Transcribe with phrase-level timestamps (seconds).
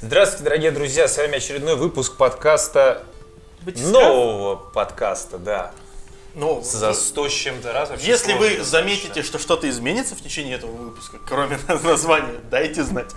[0.00, 3.02] Здравствуйте, дорогие друзья, с вами очередной выпуск подкаста,
[3.62, 3.92] Батискаф?
[3.92, 5.72] нового подкаста, да,
[6.34, 7.90] Ну, за сто с чем-то раз.
[7.90, 12.84] вообще если сложно вы заметите, что что-то изменится в течение этого выпуска, кроме названия, дайте
[12.84, 13.10] знать.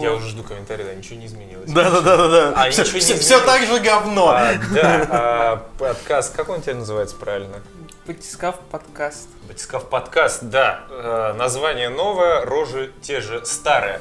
[0.00, 1.70] Я уже жду комментарий, да, ничего не изменилось.
[1.70, 2.52] Да-да-да-да.
[2.56, 3.44] А, Все, ничего не все изменилось.
[3.44, 4.28] так же говно.
[4.30, 7.62] А, да, а, подкаст, как он теперь называется правильно?
[8.06, 9.28] Батискаф подкаст.
[9.48, 10.84] Батискаф подкаст, да.
[10.90, 14.00] Э, название новое, рожи те же старые.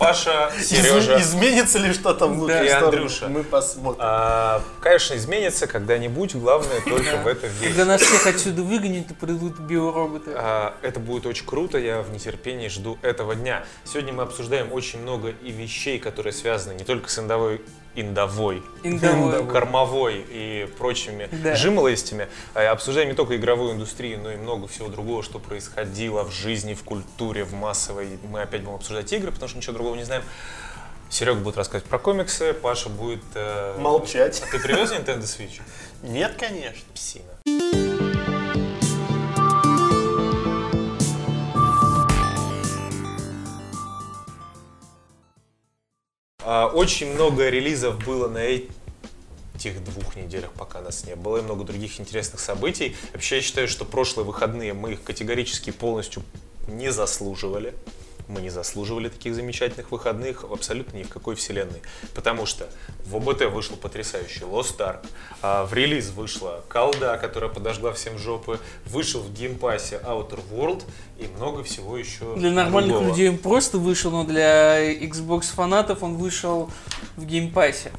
[0.00, 1.20] Паша, Из- Сережа.
[1.20, 2.86] изменится ли что-то в лучшую И сторону?
[2.88, 3.28] Андрюша.
[3.28, 4.00] Мы посмотрим.
[4.02, 7.76] А, конечно, изменится когда-нибудь, главное только в это верить.
[7.76, 10.32] Когда нас всех отсюда выгонят и придут биороботы.
[10.34, 13.62] А, Это будет очень круто, я в нетерпении жду этого дня.
[13.84, 17.60] Сегодня мы обсуждаем очень много и вещей, которые связаны не только с индовой,
[18.00, 19.46] индовой, Индовой.
[19.52, 21.54] кормовой и прочими Да.
[21.54, 22.28] жимолостями.
[22.54, 26.74] А, Обсуждаем не только игровую индустрию, но и много всего другого, что происходило в жизни,
[26.74, 28.18] в культуре, в массовой.
[28.30, 30.22] Мы опять будем обсуждать игры, потому что ничего другого не знаем.
[31.10, 33.22] Серега будет рассказывать про комиксы, Паша будет...
[33.34, 34.40] э, Молчать.
[34.52, 35.60] Ты привез Nintendo Switch?
[36.02, 36.82] Нет, конечно.
[36.94, 37.99] Псина.
[46.44, 52.00] Очень много релизов было на этих двух неделях, пока нас не было, и много других
[52.00, 52.96] интересных событий.
[53.12, 56.22] Вообще, я считаю, что прошлые выходные мы их категорически полностью
[56.66, 57.74] не заслуживали.
[58.30, 61.82] Мы не заслуживали таких замечательных выходных абсолютно ни в какой вселенной.
[62.14, 62.68] Потому что
[63.04, 65.04] в ОБТ вышел потрясающий Lost Ark,
[65.42, 70.40] а в релиз вышла Колда, которая подожгла всем жопы, вышел в Game Pass е Outer
[70.52, 70.84] Worlds
[71.18, 73.10] и много всего еще Для нормальных другого.
[73.10, 76.70] людей он просто вышел, но для Xbox фанатов он вышел
[77.16, 77.90] в Game Pass е.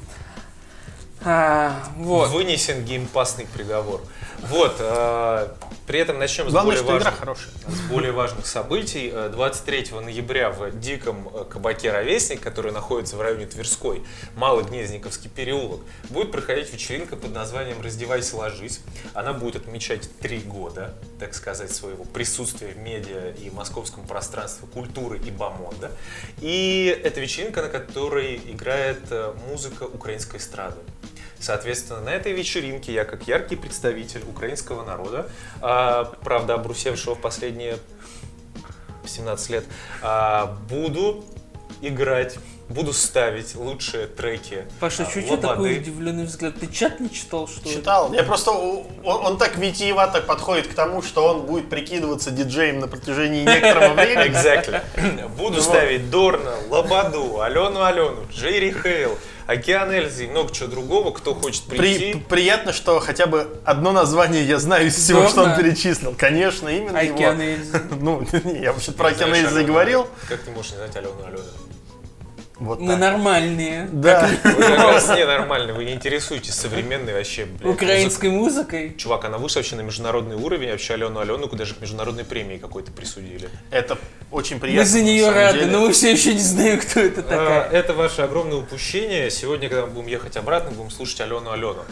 [1.23, 2.29] А, вот.
[2.31, 4.01] Вынесен геймпасный приговор.
[4.43, 5.55] Вот, а,
[5.91, 9.11] при этом начнем с более, важных, с более важных событий.
[9.11, 14.01] Э, 23 ноября в диком э, кабаке «Ровесник», который находится в районе Тверской,
[14.35, 18.79] Малый Гнезниковский переулок, будет проходить вечеринка под названием «Раздевайся, ложись».
[19.13, 25.19] Она будет отмечать три года, так сказать, своего присутствия в медиа и московском пространстве культуры
[25.19, 25.91] и бомонда.
[26.39, 30.79] И это вечеринка, на которой играет э, музыка украинской эстрады.
[31.41, 35.27] Соответственно, на этой вечеринке я, как яркий представитель украинского народа,
[35.59, 37.77] а, правда, обрусевшего в последние
[39.05, 39.65] 17 лет,
[40.03, 41.25] а, буду
[41.81, 42.37] играть,
[42.71, 45.77] буду ставить лучшие треки Паша, а, что такой Лободы.
[45.79, 46.55] удивленный взгляд?
[46.59, 47.75] Ты чат не читал, что ли?
[47.75, 48.13] Читал.
[48.13, 48.51] Я просто...
[48.51, 53.93] Он, он так витиевато подходит к тому, что он будет прикидываться диджеем на протяжении некоторого
[53.95, 54.31] времени.
[54.31, 54.81] Exactly.
[55.37, 55.63] Буду Вот.
[55.63, 59.17] ставить Дорна, Лободу, Алену Алену, Джерри Хейл,
[59.47, 62.13] Океан Эльзы и много чего другого, кто хочет При- прийти.
[62.29, 65.63] приятно, что хотя бы одно название я знаю из всего, что он Дорна.
[65.63, 66.15] перечислил.
[66.17, 67.15] Конечно, именно его.
[67.15, 67.81] Океан Эльзы.
[67.99, 70.07] Ну, не, я вообще про Океан Эльзы говорил.
[70.29, 71.43] Как ты можешь не знать Алену Алену?
[72.61, 72.99] Вот Мы так.
[72.99, 73.89] нормальные.
[73.91, 74.29] Да.
[74.43, 78.81] Вы как раз ненормальны, вы не интересуетесь современной вообще, блядь, Украинской музыкой.
[78.83, 78.97] музыкой.
[78.97, 82.91] Чувак, она вышла вообще на международный уровень, вообще Алену Алену даже к международной премии какой-то
[82.91, 83.49] присудили.
[83.71, 83.97] Это
[84.29, 84.81] очень приятно.
[84.83, 85.71] Мы за нее рады, деле.
[85.71, 87.69] но мы все еще не знаем, кто это А, такая.
[87.71, 89.31] Это ваше огромное упущение.
[89.31, 91.83] Сегодня, когда мы будем ехать обратно, будем слушать Алену Алену.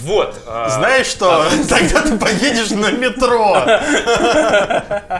[0.00, 0.40] Вот.
[0.46, 1.44] а, Знаешь что?
[1.68, 3.54] Тогда ты поедешь на метро.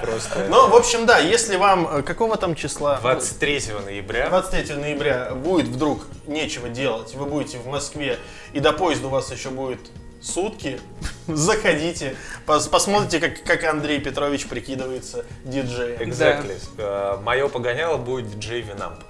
[0.03, 2.99] Просто Ну, в общем, да, если вам э, какого там числа?
[3.01, 4.29] 23 ноября.
[4.29, 8.19] 23 ноября будет вдруг нечего делать, вы будете в Москве,
[8.53, 9.81] и до поезда у вас еще будет
[10.21, 10.81] сутки,
[11.27, 12.15] заходите,
[12.47, 16.01] пос- посмотрите, как, как Андрей Петрович прикидывается диджеем.
[16.01, 17.21] Exactly.
[17.23, 19.01] Мое погоняло будет диджей Винамп.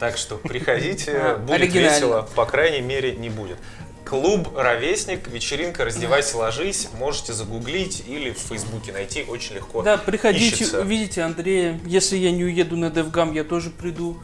[0.00, 3.58] Так что приходите, А, будет весело, по крайней мере, не будет.
[4.04, 6.88] Клуб «Ровесник», вечеринка «Раздевайся, ложись».
[6.98, 10.80] Можете загуглить или в Фейсбуке найти, очень легко Да, приходите, ищется.
[10.80, 11.80] увидите Андрея.
[11.86, 14.18] Если я не уеду на DevGam, я тоже приду.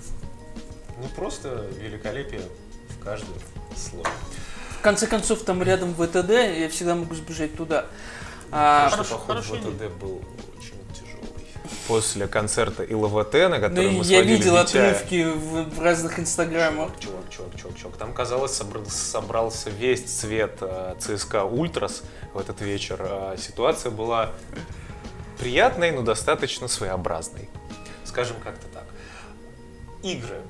[1.01, 2.43] Ну, просто великолепие
[3.01, 3.35] в каждом
[3.77, 4.11] слове.
[4.79, 7.87] В конце концов, там рядом ВТД, я всегда могу сбежать туда.
[8.51, 10.23] А, Что, Хорошо, хорошая ВТД был.
[11.87, 16.91] После концерта ИЛВТ, на ну, который мы я видел Витя- отрывки в, в разных инстаграмах.
[16.99, 17.97] Чувак, чувак, чувак, чувак.
[17.97, 22.03] Там, казалось, собр- собрался весь цвет э, ЦСКА Ультрас
[22.35, 22.99] в этот вечер.
[23.01, 24.31] А Ситуация была
[25.39, 27.49] приятной, но достаточно своеобразной.
[28.05, 28.85] Скажем как-то так.
[30.03, 30.43] Игры.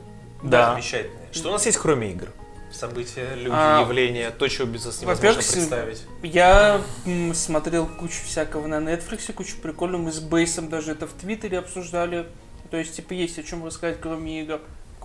[0.42, 0.72] Да.
[0.72, 1.28] Замечательные.
[1.32, 2.28] Что у нас есть кроме игр?
[2.72, 6.02] События, люди, А, явления, то, чего без нас невозможно представить.
[6.22, 10.02] Я м, смотрел кучу всякого на Netflix, кучу прикольного.
[10.02, 12.26] Мы с Бейсом даже это в Твиттере обсуждали.
[12.70, 14.60] То есть, типа, есть о чем рассказать, кроме игр.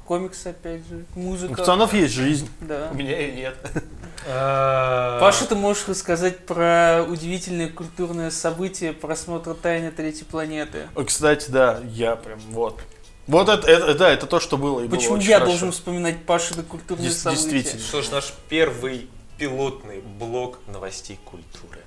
[0.05, 1.53] Комиксы, опять же, У музыка.
[1.55, 2.89] пацанов есть жизнь, Да.
[2.91, 3.55] у меня ее нет.
[4.25, 10.87] Паша, ты можешь рассказать про удивительное культурное событие просмотра «Тайны третьей планеты».
[11.07, 12.79] Кстати, да, я прям вот.
[13.27, 14.81] Вот это, это, да, это то, что было.
[14.81, 15.51] И было Почему очень я хорошо.
[15.51, 17.49] должен вспоминать Пашины культурные Дес- события?
[17.51, 17.81] действительно.
[17.83, 21.79] Что ж, наш первый пилотный блок новостей культуры.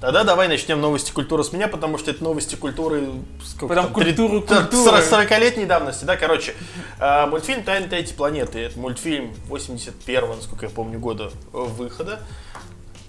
[0.00, 3.08] Тогда давай начнем новости культуры с меня, потому что это новости культуры...
[3.42, 4.98] Сколько Потому там, культуру т- культуры.
[4.98, 6.54] 40-летней давности, да, короче.
[7.00, 8.58] э, мультфильм «Тайны третьей планеты».
[8.58, 12.20] Это мультфильм 81-го, насколько я помню, года выхода.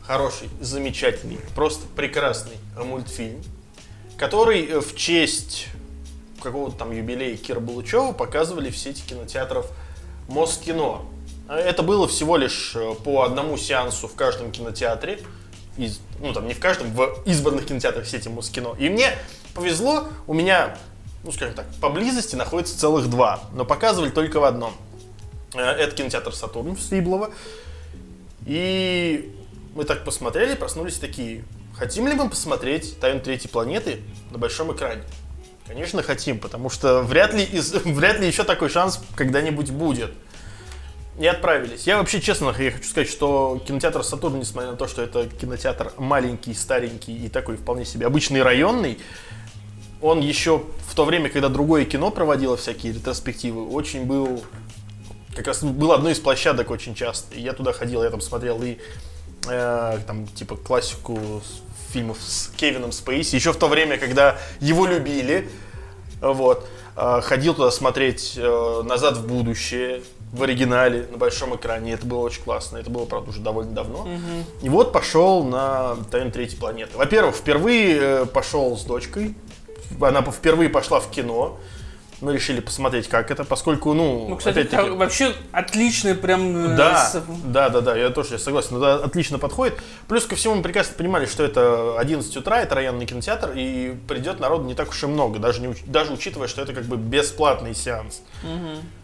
[0.04, 3.42] Хороший, замечательный, просто прекрасный мультфильм,
[4.18, 5.68] который э, в честь
[6.42, 9.68] какого-то там юбилея Кира Булычева показывали в сети кинотеатров
[10.28, 11.02] Москино.
[11.50, 15.20] Э, Это было всего лишь э, по одному сеансу в каждом кинотеатре.
[15.78, 18.76] Из, ну, там не в каждом, в избранных кинотеатрах сети Москино.
[18.80, 19.12] И мне
[19.54, 20.78] повезло, у меня,
[21.24, 24.74] ну, скажем так, поблизости находится целых два, но показывали только в одном.
[25.54, 27.32] Э, Это кинотеатр Сатурн в Свиблово.
[28.46, 29.34] И
[29.74, 31.44] мы так посмотрели, проснулись такие,
[31.78, 34.02] хотим ли мы посмотреть «Тайну третьей планеты»
[34.32, 35.04] на большом экране?
[35.68, 40.12] Конечно, хотим, потому что вряд ли, из, вряд ли еще такой шанс когда-нибудь будет.
[41.18, 41.88] И отправились.
[41.88, 45.94] Я вообще, честно, я хочу сказать, что кинотеатр Сатурн, несмотря на то, что это кинотеатр
[45.98, 49.00] маленький, старенький и такой вполне себе обычный районный,
[50.02, 54.44] он еще в то время, когда другое кино проводило всякие ретроспективы, очень был
[55.36, 57.36] как раз был одной из площадок очень часто.
[57.36, 58.78] И я туда ходил, я там смотрел и
[59.50, 61.42] э, там типа классику
[61.96, 65.50] фильмов с Кевином Спейси, еще в то время, когда его любили.
[66.20, 66.68] Вот.
[66.98, 70.02] Э, ходил туда смотреть э, «Назад в будущее»
[70.34, 71.94] в оригинале на большом экране.
[71.94, 72.78] Это было очень классно.
[72.78, 74.06] Это было, правда, уже довольно давно.
[74.62, 76.98] И вот пошел на «Тайну третьей планеты».
[76.98, 79.36] Во-первых, впервые э, пошел с дочкой.
[80.02, 81.58] Она впервые пошла в кино.
[82.26, 86.72] Мы решили посмотреть, как это, поскольку, ну, Ну, кстати, опять-таки- вообще отличный прям...
[86.74, 87.12] э, да,
[87.44, 89.76] да, да, да, я тоже согласен, это отлично подходит.
[90.08, 94.40] Плюс ко всему мы прекрасно понимали, что это 11 утра, это районный кинотеатр, и придет
[94.40, 97.76] народу не так уж и много, даже, не, даже учитывая, что это как бы бесплатный
[97.76, 98.24] сеанс.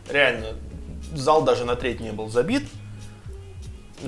[0.09, 0.47] Реально,
[1.13, 2.63] зал даже на треть не был забит.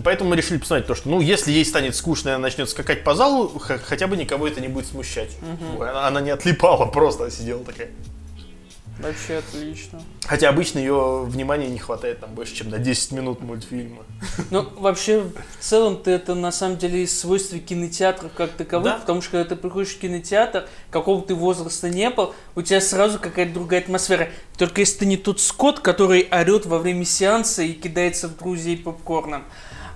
[0.03, 3.03] Поэтому мы решили посмотреть то, что, ну, если ей станет скучно, и она начнет скакать
[3.03, 5.37] по залу, хотя бы никого это не будет смущать.
[5.77, 7.89] Ой, Она, она не отлипала, просто сидела такая.
[8.99, 10.01] Вообще отлично.
[10.25, 14.03] Хотя обычно ее внимания не хватает там больше, чем на 10 минут мультфильма.
[14.51, 15.21] Ну, вообще,
[15.59, 18.97] в целом-то это на самом деле свойство кинотеатров как таковых, Да.
[18.99, 23.19] потому что когда ты приходишь в кинотеатр, какого ты возраста не был, у тебя сразу
[23.19, 24.29] какая-то другая атмосфера.
[24.57, 28.77] Только если ты не тот скот, который орет во время сеанса и кидается в друзей
[28.77, 29.43] попкорном.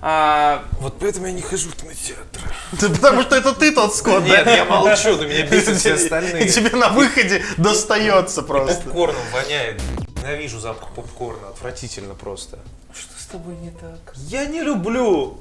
[0.02, 2.40] А, Вот поэтому я не хожу в кинотеатр.
[2.80, 4.38] Да Потому что это ты тот скот, да?
[4.44, 6.48] Нет, я молчу, но меня бесят все И остальные.
[6.50, 8.82] тебе на выходе достается просто.
[8.84, 9.82] Попкорном воняет.
[10.18, 12.60] Ненавижу запах попкорна, отвратительно просто.
[12.94, 14.14] что с тобой не так?
[14.16, 15.40] Я не люблю.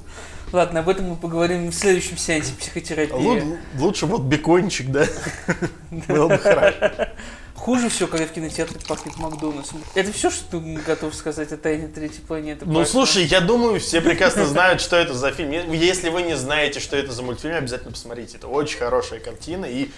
[0.52, 3.14] Ладно, об этом мы поговорим в следующем сеансе психотерапии.
[3.16, 5.04] Лу- Лучше вот бекончик, да?
[5.90, 7.08] Было бы хорошо.
[7.56, 9.82] Хуже все, когда в кинотеатре пахнет Макдональдсом.
[9.94, 12.64] Это все, что ты готов сказать о тайне третьей планеты?
[12.66, 12.90] Ну, Паша?
[12.92, 15.72] слушай, я думаю, все прекрасно знают, что это за фильм.
[15.72, 18.36] Если вы не знаете, что это за мультфильм, обязательно посмотрите.
[18.36, 19.90] Это очень хорошая картина, и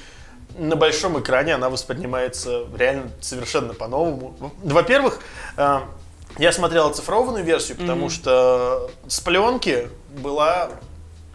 [0.57, 4.53] на большом экране она воспринимается реально совершенно по-новому.
[4.63, 5.21] Во-первых,
[5.57, 5.81] э,
[6.39, 8.11] я смотрел оцифрованную версию, потому Мгм.
[8.11, 9.89] что с пленки
[10.23, 10.71] была,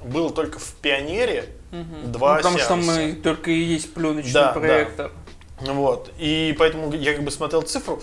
[0.04, 1.46] был только в «Пионере»
[2.06, 2.92] два Ну, потому что сеанса.
[2.92, 5.10] мы только и есть пленочный Да, да.
[5.65, 6.12] Вот.
[6.18, 8.01] И поэтому я как бы смотрел цифру.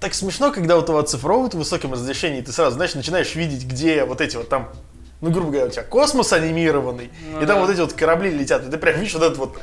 [0.00, 4.04] Так смешно, когда вот его оцифровывают в высоком разрешении, ты сразу, знаешь, начинаешь видеть, где
[4.04, 4.68] вот эти вот там,
[5.20, 7.60] ну, грубо говоря, у тебя космос анимированный, Ну и там да.
[7.60, 9.58] вот эти вот корабли летят, и ты прям видишь вот этот вот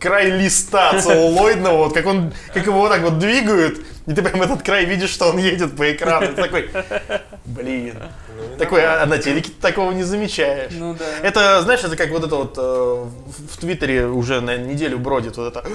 [0.00, 4.42] край листа целлулоидного, вот как он, как его вот так вот двигают, и ты прям
[4.42, 6.28] этот край видишь, что он едет по экрану.
[6.28, 6.70] Ты такой,
[7.44, 7.96] блин.
[8.58, 10.72] Такой, а на телеке ты такого не замечаешь.
[10.72, 11.04] Ну да.
[11.22, 13.04] Это, знаешь, это как вот это вот э,
[13.50, 15.66] в, Твиттере уже на неделю бродит вот это.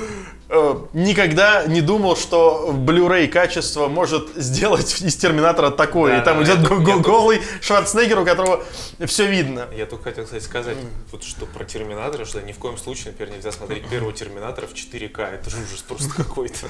[0.49, 6.17] э, никогда не думал, что Blu-ray качество может сделать из Терминатора такое.
[6.17, 8.63] Да, и там да, идет голый Шварценеггер, у которого
[9.05, 9.67] все видно.
[9.75, 10.77] Я только хотел, кстати, сказать,
[11.11, 14.73] вот что про Терминатора, что ни в коем случае, например, нельзя смотреть первого Терминатора в
[14.73, 15.21] 4К.
[15.21, 16.67] Это же ужас просто какой-то.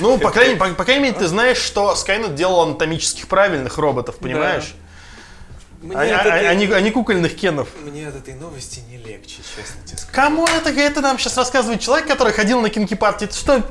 [0.00, 4.16] Ну, по крайней, по, по крайней мере, ты знаешь, что Skynet делал анатомических правильных роботов,
[4.18, 4.74] понимаешь?
[5.82, 7.68] Мне А, от а- этой- а не, а не кукольных кенов.
[7.84, 10.12] Мне от этой новости не легче, честно тебе скажу.
[10.14, 13.26] Кому это, это нам сейчас рассказывает человек, который ходил на кинки партии?
[13.26, 13.62] Ты что,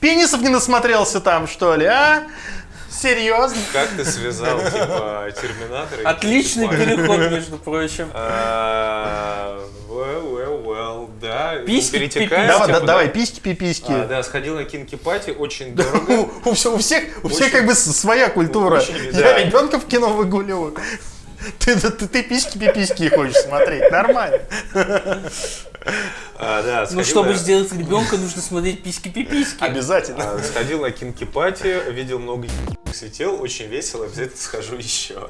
[0.00, 2.24] пенисов не насмотрелся там, что ли, а?
[2.90, 3.56] Серьезно?
[3.72, 8.10] Как ты связал, типа, Терминатора и Отличный переход, между прочим.
[8.12, 11.56] А, Well, well, well, да.
[11.66, 13.90] Письки, Перетекаем, Давай, типа, да- давай, письки-пиписьки.
[13.92, 16.28] А, да, сходил на кинки пати, очень дорого.
[16.44, 18.78] У, у у всех, у всех как бы своя культура.
[18.80, 19.38] очень, Я да.
[19.38, 20.76] ребенка в кино выгуливаю.
[21.58, 24.40] Ты, ты, ты, письки-пиписьки хочешь смотреть, нормально.
[26.36, 29.62] А, да, Ну, чтобы я- сделать ребенка, нужно смотреть письки-пиписьки.
[29.62, 30.32] Обязательно.
[30.34, 35.28] а, Сходил на кинки-пати, видел много ебаных светил, очень весело, обязательно схожу еще.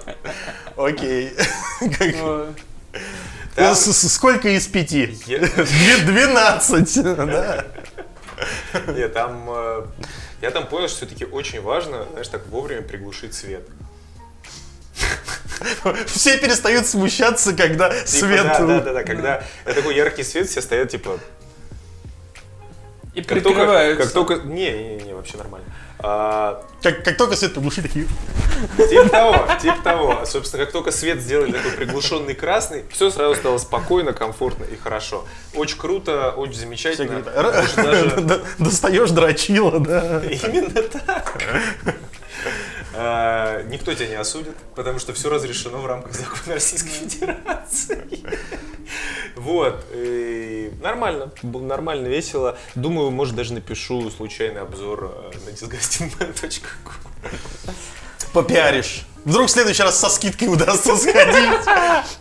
[0.77, 1.33] Окей.
[3.55, 5.07] Там- с- Сколько из пяти?
[6.07, 7.03] Двенадцать.
[7.03, 7.65] да.
[8.89, 9.45] Нет, там...
[9.49, 9.83] э,
[10.41, 13.69] Я там понял, что все-таки очень важно, знаешь, так вовремя приглушить свет.
[16.07, 18.45] Все перестают смущаться, когда Типа, свет...
[18.45, 21.19] Да, да, да, да, когда такой яркий свет, все стоят, типа,
[23.15, 25.67] И как только, как только, не, не, не, вообще нормально.
[26.03, 28.07] А, Как, как только свет приглушить, такие...
[28.89, 30.19] типа того, типа того.
[30.23, 34.77] А, Собственно, как только свет сделали такой приглушенный красный, все сразу стало спокойно, комфортно и
[34.77, 35.27] хорошо.
[35.55, 37.21] Очень круто, очень замечательно.
[37.21, 40.23] говорят, «Р- Может, даже Достаешь дрочила, да.
[40.25, 41.43] именно так.
[42.95, 48.05] А, Никто тебя не осудит, потому что все разрешено в рамках закона Российской Федерации.
[49.37, 49.85] Вот.
[49.93, 51.31] и Нормально.
[51.43, 52.59] Было Нормально, весело.
[52.75, 57.31] Думаю, может, даже напишу случайный обзор э, на disgustingman.com.
[58.33, 59.07] Попиаришь.
[59.25, 61.61] Вдруг в следующий раз со скидкой удастся сходить.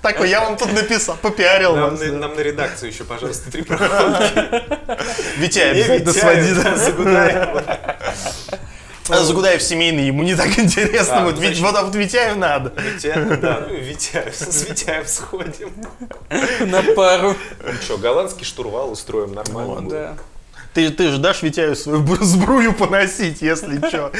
[0.01, 1.99] Такой, я вам тут написал, попиарил Нам, вас.
[1.99, 2.17] на, да.
[2.17, 5.37] нам на редакцию еще, пожалуйста, три проходки.
[5.37, 7.59] Витя обязательно своди.
[9.09, 9.21] Витяев.
[9.21, 11.17] А Загудаев семейный, ему не так интересно.
[11.21, 12.73] А, Вот ну, вот вот Витяю надо.
[12.81, 15.71] Витя, да, ну Витяев, с Витяев сходим.
[16.69, 17.35] На пару.
[17.65, 19.75] Ну что, голландский штурвал устроим нормально.
[19.81, 19.89] будет.
[19.89, 20.17] Да.
[20.73, 24.11] Ты, ты же дашь Витяю свою бр- сбрую поносить, если что.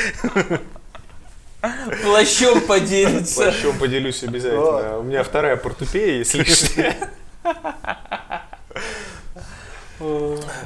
[2.04, 3.44] Плащом поделится.
[3.44, 5.00] Плащом поделюсь обязательно.
[5.00, 6.96] У меня вторая портупея, если лишняя.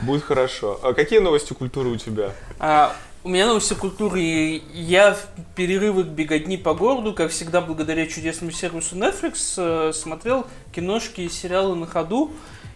[0.03, 0.80] Будет хорошо.
[0.84, 2.32] А какие новости культуры у тебя?
[2.60, 4.62] А, у меня новости культуры.
[4.74, 10.46] Я в перерывы к беготни по городу, как всегда, благодаря чудесному сервису Netflix, э, смотрел
[10.74, 12.32] киношки и сериалы на ходу.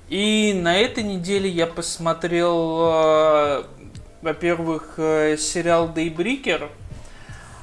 [0.08, 3.64] И на этой неделе я посмотрел, э,
[4.22, 6.70] во-первых, э, сериал Daybreaker.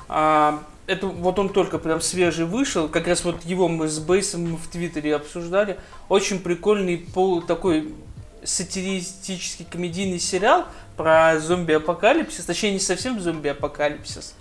[0.09, 2.89] А, это вот он только прям свежий вышел.
[2.89, 5.79] Как раз вот его мы с Бейсом в Твиттере обсуждали.
[6.11, 7.95] Очень прикольный пол такой
[8.45, 12.45] сатиристический комедийный сериал про зомби-апокалипсис.
[12.45, 14.35] Точнее, не совсем зомби-апокалипсис.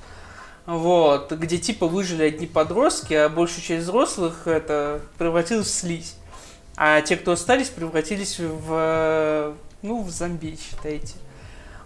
[0.66, 6.16] Вот, где типа выжили одни подростки, а большая часть взрослых это превратилась в слизь.
[6.78, 11.16] А те, кто остались, превратились в, ну, в зомби, считайте.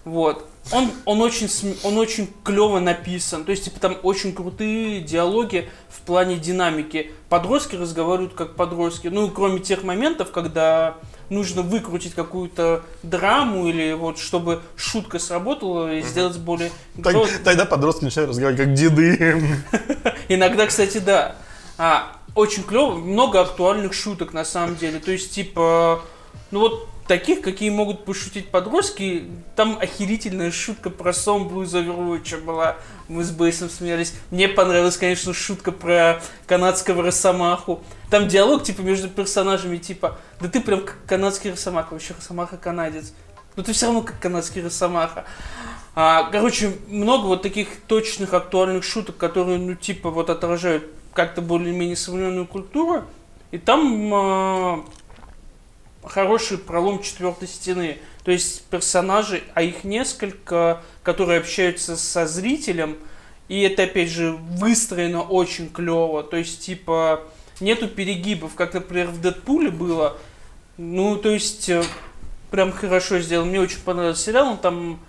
[0.06, 0.48] Вот.
[0.72, 1.50] Он, он, очень,
[1.84, 3.46] он очень клево написан.
[3.46, 7.12] То есть, типа, там очень крутые диалоги в плане динамики.
[7.30, 9.08] Подростки разговаривают как подростки.
[9.08, 10.96] Ну, кроме тех моментов, когда
[11.30, 16.72] нужно выкрутить какую-то драму или вот, чтобы шутка сработала и сделать более...
[17.44, 19.42] Тогда подростки начинают разговаривать как деды.
[20.30, 21.36] Иногда, кстати, да.
[21.78, 25.00] А, очень клево, много актуальных шуток на самом деле.
[25.00, 26.02] То есть, типа,
[26.52, 29.26] ну вот таких, какие могут пошутить подростки.
[29.56, 32.78] Там охерительная шутка про Сомбру из Overwatch была.
[33.08, 34.14] Мы с Бейсом смеялись.
[34.30, 37.82] Мне понравилась, конечно, шутка про канадского Росомаху.
[38.10, 43.14] Там диалог, типа, между персонажами, типа, да ты прям как канадский Росомаха, вообще Росомаха канадец.
[43.56, 45.26] Но ты все равно как канадский Росомаха.
[45.96, 51.96] А, короче, много вот таких точных актуальных шуток, которые, ну, типа, вот отражают как-то более-менее
[51.96, 53.06] современную культуру.
[53.50, 54.86] И там а,
[56.08, 57.98] хороший пролом четвертой стены.
[58.24, 62.98] То есть персонажи, а их несколько, которые общаются со зрителем,
[63.48, 66.24] и это, опять же, выстроено очень клево.
[66.24, 67.24] То есть, типа,
[67.62, 70.18] нету перегибов, как, например, в Дэдпуле было.
[70.78, 71.84] Ну, то есть, э,
[72.52, 73.48] прям хорошо сделан.
[73.48, 74.50] Мне очень понравился сериал.
[74.50, 75.00] Он там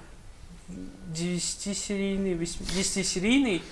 [1.15, 3.63] 10-серийный, 10-серийный.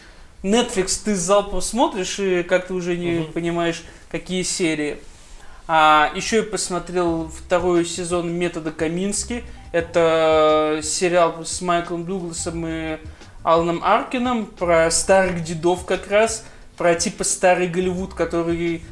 [0.43, 3.33] Netflix ты залпом смотришь и как-то уже не Мгм.
[3.33, 4.99] понимаешь, какие серии.
[5.69, 9.43] А, еще я посмотрел второй сезон «Метода Камински».
[9.73, 12.99] Это сериал с Майклом Дугласом и
[13.43, 16.45] Аланом Аркином про старых дедов как раз,
[16.77, 18.85] про типа старый Голливуд, который...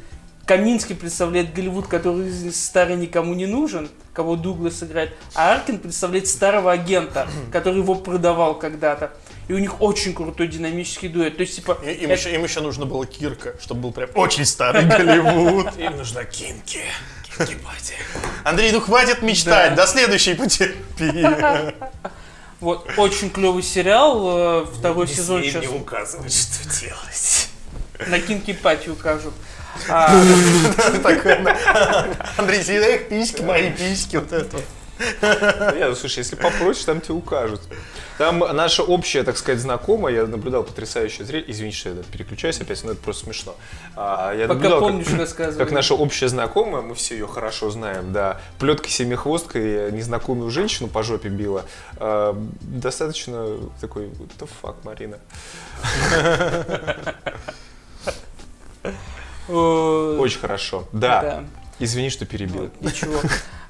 [0.45, 6.71] Каминский представляет Голливуд, который старый никому не нужен, кого Дуглас играет, а Аркин представляет старого
[6.71, 9.11] агента, который его продавал когда-то.
[9.47, 11.37] И у них очень крутой динамический дуэт.
[11.37, 14.09] То есть, типа, И- Им это- еще, им еще нужно было Кирка, чтобы был прям
[14.15, 15.77] очень старый Голливуд.
[15.77, 16.81] Им нужна кинки.
[17.37, 17.57] Кинки.
[18.43, 21.25] Андрей, ну хватит мечтать, до следующей потерпи.
[22.61, 24.63] Вот, очень клевый сериал.
[24.63, 27.49] э, Второй Не сезон сейчас мне указывать, что делать.
[28.07, 29.33] на Кинки Пати укажут.
[29.89, 30.09] А,
[32.37, 34.57] Андрей, сидит, эх, письки, мои письки, вот это.
[34.99, 37.61] Нет, ну, слушай, если попросишь, там тебе укажут.
[38.17, 41.51] Там наша общая, так сказать, знакомая, я наблюдал потрясающее зрелище.
[41.51, 43.55] Извините, что я переключаюсь опять, но это просто смешно.
[43.97, 45.57] А, я Пока как- помнишь, рассказывай.
[45.63, 51.03] как наша общая знакомая, мы все ее хорошо знаем, да, плеткой семихвосткой незнакомую женщину по
[51.03, 51.65] жопе била.
[51.97, 55.17] А, достаточно такой, what the fuck, Марина.
[59.47, 60.87] Очень хорошо.
[60.91, 61.21] Да.
[61.21, 61.43] да.
[61.79, 62.63] Извини, что перебил.
[62.63, 63.19] Вот, ничего.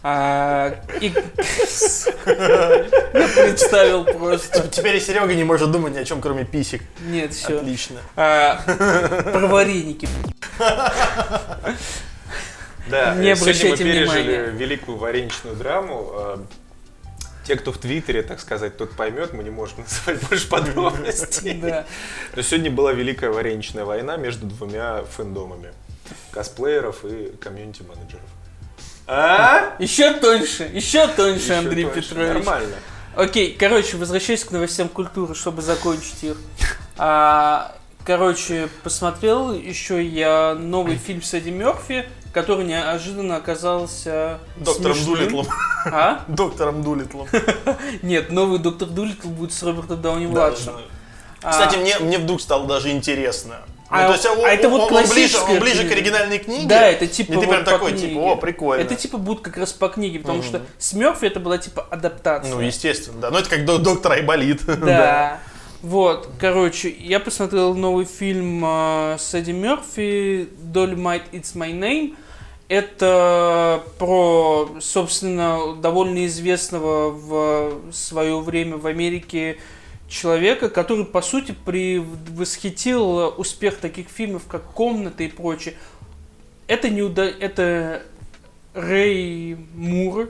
[0.07, 1.07] А, и-
[2.27, 4.67] Я представил просто.
[4.67, 6.83] Теперь и Серега не может думать ни о чем, кроме писек.
[7.07, 7.57] Нет, все.
[7.57, 8.01] Отлично.
[8.13, 10.07] Про вареники.
[12.87, 14.51] Да, Не э, сегодня обращайте мы пережили внимания.
[14.51, 16.11] великую вареничную драму.
[16.13, 16.37] Э,
[17.47, 21.53] Те, кто в Твиттере, так сказать, тот поймет, мы не можем называть больше подробностей.
[21.61, 21.85] Да.
[22.35, 25.73] Но сегодня была великая вареничная война между двумя фэндомами.
[26.31, 28.21] Косплееров и комьюнити-менеджеров.
[29.07, 29.75] А?
[29.79, 32.09] Еще тоньше, еще тоньше, Ещё Андрей тоньше.
[32.09, 32.33] Петрович.
[32.45, 32.75] Нормально.
[33.15, 36.37] Окей, короче, возвращаясь к новостям культуры, чтобы закончить их.
[36.97, 45.15] А, короче, посмотрел еще я новый фильм с Эдди Мерфи, который неожиданно оказался Доктором смешным.
[45.17, 45.47] Дулитлом.
[45.87, 46.23] А?
[46.29, 47.27] Доктором Дулитлом.
[48.01, 50.63] Нет, новый Доктор Дулитл будет с Робертом Дауни Да, младшим.
[50.63, 50.85] знаю.
[51.43, 53.57] А, Кстати, мне, мне вдруг стало даже интересно.
[53.91, 56.39] Ну, А- то есть он, а это вот он- он ближе, он ближе к оригинальной
[56.39, 56.67] книге.
[56.67, 58.07] Да, это типа И ты вот прям такой, книге.
[58.09, 58.81] типа, о, прикольно.
[58.81, 60.47] Это типа будет как раз по книге, потому Мгм.
[60.47, 62.51] что с Мерфи это была типа адаптация.
[62.53, 63.29] Ну, естественно, да.
[63.31, 64.61] Ну, это как до- доктор Айболит.
[64.79, 65.39] Да.
[65.83, 72.15] Вот, короче, я посмотрел новый фильм э, с Эдди Мерфи, Dolomite It's My Name.
[72.67, 79.57] Это про, собственно, довольно известного в свое время в Америке
[80.07, 85.75] человека, который, по сути, превосхитил успех таких фильмов, как «Комната» и прочее.
[86.67, 87.25] Это, не уда...
[87.25, 88.03] это
[88.73, 90.29] Рэй Мур,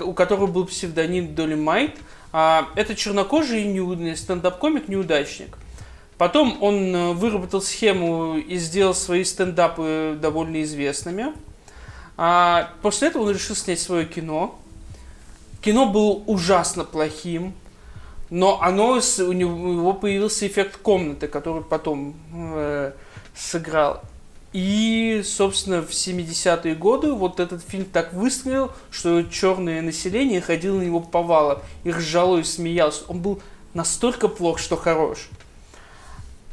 [0.00, 1.96] у которого был псевдоним Долимайт.
[2.32, 5.56] А, это чернокожий неудачник, стендап-комик-неудачник.
[6.18, 11.32] Потом он э, выработал схему и сделал свои стендапы довольно известными.
[12.16, 14.58] А после этого он решил снять свое кино.
[15.60, 17.54] Кино было ужасно плохим,
[18.34, 22.90] но оно, у него появился эффект комнаты, который потом э,
[23.32, 24.02] сыграл.
[24.52, 30.82] И, собственно, в 70-е годы вот этот фильм так выстрелил, что черное население ходило на
[30.82, 33.04] него по валам, и ржало и смеялось.
[33.06, 33.40] Он был
[33.72, 35.28] настолько плох, что хорош.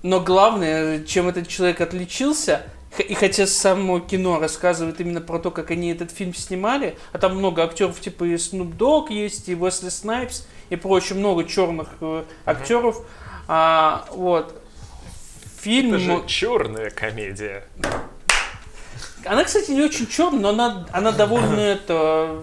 [0.03, 2.61] Но главное, чем этот человек отличился,
[2.99, 7.37] и хотя само кино рассказывает именно про то, как они этот фильм снимали, а там
[7.37, 12.23] много актеров, типа и Snoop Dogg есть, и Уэсли Снайпс, и прочее, много черных э,
[12.45, 13.05] актеров.
[13.47, 14.55] А, вот.
[15.59, 15.93] Фильм...
[15.93, 17.65] Это же черная комедия.
[19.25, 22.41] Она, кстати, не очень черная, но она, она довольно это...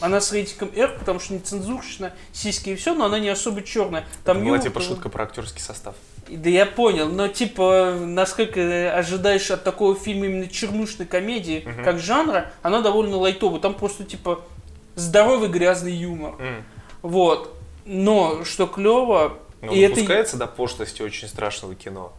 [0.00, 4.04] Она с рейтингом R, потому что нецензурщина, сиськи и все, но она не особо черная.
[4.24, 5.94] Там Была юмор типа шутка про актерский состав.
[6.28, 12.52] Да я понял, но типа, насколько ожидаешь от такого фильма именно чернушной комедии, как жанра,
[12.62, 13.60] она довольно лайтовая.
[13.60, 14.42] Там просто типа
[14.96, 16.34] здоровый грязный юмор.
[16.38, 16.64] М.
[17.02, 17.61] Вот.
[17.84, 19.94] Но что клево, Но и это...
[19.94, 22.12] допускается до пошлости очень страшного кино.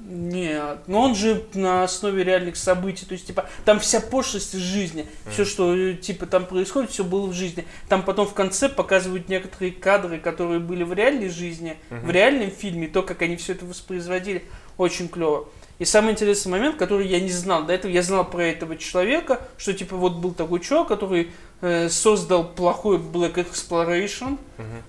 [0.00, 4.60] Нет, но он же на основе реальных событий, то есть, типа, там вся пошлость из
[4.60, 7.66] жизни, все, что, э, типа, там происходит, все было в жизни.
[7.88, 12.86] Там потом в конце показывают некоторые кадры, которые были в реальной жизни, в реальном фильме,
[12.86, 14.44] то, как они все это воспроизводили,
[14.76, 15.48] очень клево.
[15.78, 19.40] И самый интересный момент, который я не знал, до этого я знал про этого человека,
[19.56, 24.38] что, типа, вот был такой чувак, который э, создал плохой Black Exploration,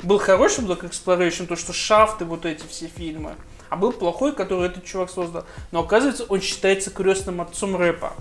[0.01, 3.35] был хороший Black Exploration, то, что шафты, вот эти все фильмы,
[3.69, 5.45] а был плохой, который этот чувак создал.
[5.71, 8.13] Но оказывается, он считается крестным отцом рэпа.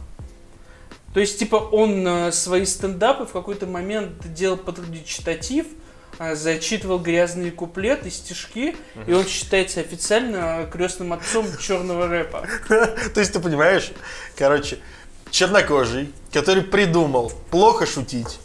[1.14, 5.66] То есть, типа, он э, свои стендапы в какой-то момент делал под речитатив,
[6.34, 12.46] зачитывал грязные куплеты, стишки, и он считается официально крестным отцом черного рэпа.
[12.68, 13.92] То есть ты понимаешь,
[14.36, 14.78] короче,
[15.30, 18.40] чернокожий, который придумал плохо шутить,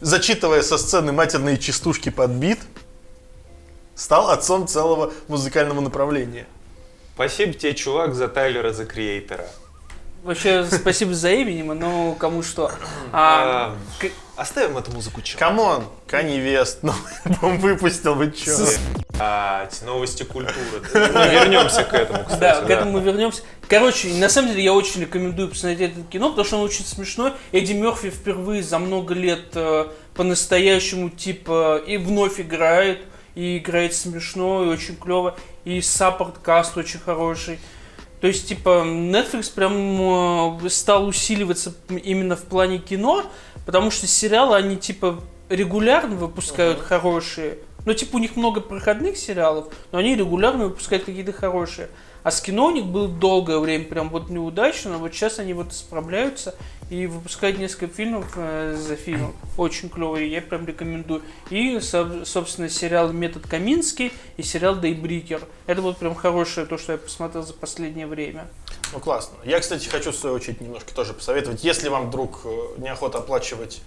[0.00, 2.58] зачитывая со сцены матерные частушки под бит,
[3.94, 6.46] стал отцом целого музыкального направления.
[7.14, 9.48] Спасибо тебе, чувак, за Тайлера, за Креатора.
[10.26, 12.72] Вообще, спасибо за Эминема, но кому что.
[13.12, 15.38] А, А, к- Оставим эту музыку чё?
[15.38, 18.54] Come on, Kanye West новый альбом выпустил, вы чё?
[19.20, 20.82] А, новости культуры.
[20.92, 22.40] Мы вернемся к этому, кстати.
[22.40, 23.42] Да, к этому мы вернемся.
[23.68, 27.32] Короче, на самом деле я очень рекомендую посмотреть это кино, потому что оно очень смешное.
[27.52, 29.86] Эдди Мерфи впервые за много лет э,
[30.16, 32.98] по-настоящему типа и вновь играет,
[33.36, 37.58] и играет смешно, и очень клево, и саппорт каст очень хороший.
[38.20, 43.24] То есть, типа, Netflix прям э, стал усиливаться именно в плане кино,
[43.66, 47.58] потому что сериалы, они, типа, регулярно выпускают хорошие.
[47.84, 51.88] Ну, типа, у них много проходных сериалов, но они регулярно выпускают какие-то хорошие.
[52.24, 55.52] А с кино у них было долгое время прям вот неудачно, но вот сейчас они
[55.52, 56.56] вот справляются
[56.90, 59.34] и выпускают несколько фильмов э, за фильмом.
[59.56, 61.22] Очень клевые, я прям рекомендую.
[61.50, 65.42] И, со- собственно, сериал «Метод Каминский» и сериал «Дейбрикер».
[65.66, 68.48] Это вот прям хорошее то, что я посмотрел за последнее время.
[68.92, 69.36] Ну, классно.
[69.44, 71.64] Я, кстати, хочу, в свою очередь, немножко тоже посоветовать.
[71.64, 73.80] Если вам вдруг э, неохота оплачивать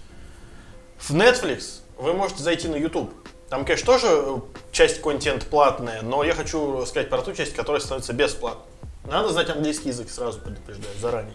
[0.98, 3.12] в Netflix, вы можете зайти на YouTube.
[3.48, 8.12] Там, конечно, тоже часть контент платная, но я хочу сказать про ту часть, которая становится
[8.12, 8.64] бесплатной.
[9.04, 11.34] Надо знать английский язык, сразу предупреждаю, заранее.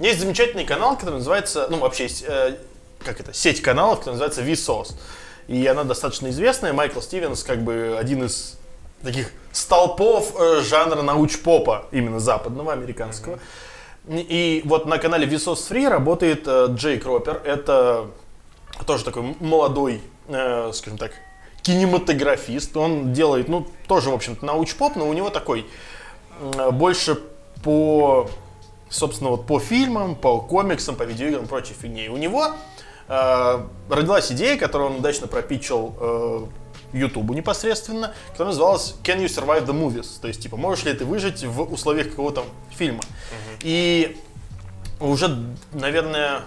[0.00, 2.56] Есть замечательный канал, который называется, ну, вообще есть, э,
[3.04, 4.94] как это, сеть каналов, которая называется Vsauce.
[5.48, 6.72] И она достаточно известная.
[6.72, 8.56] Майкл Стивенс, как бы, один из
[9.02, 13.38] таких столпов э, жанра науч-попа, именно западного, американского.
[14.08, 17.40] И вот на канале Vsauce Free работает э, Джейк Ропер.
[17.44, 18.06] Это
[18.86, 21.12] тоже такой молодой, э, скажем так,
[21.62, 22.76] кинематографист.
[22.76, 25.66] Он делает, ну, тоже, в общем-то, науч-поп, но у него такой
[26.72, 27.18] больше
[27.62, 28.28] по,
[28.88, 32.06] собственно, вот по фильмам, по комиксам, по видеоиграм и прочей фигне.
[32.06, 32.48] И у него
[33.08, 36.44] э, родилась идея, которую он удачно пропичил э,
[36.92, 40.20] Ютубу непосредственно, которая называлась Can you survive the movies?
[40.20, 43.02] То есть, типа, можешь ли ты выжить в условиях какого-то фильма?
[43.60, 44.16] И
[45.00, 45.36] уже,
[45.72, 46.42] наверное,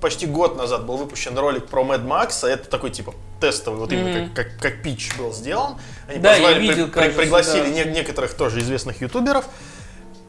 [0.00, 4.20] почти год назад был выпущен ролик про Max, а это такой типа тестовый, вот именно
[4.24, 4.34] Мгм.
[4.34, 5.76] как, как, как пич был сделан.
[6.08, 7.68] Они Да, я позвали, видел, при- кажется, пригласили да.
[7.84, 9.46] не- некоторых тоже известных ютуберов,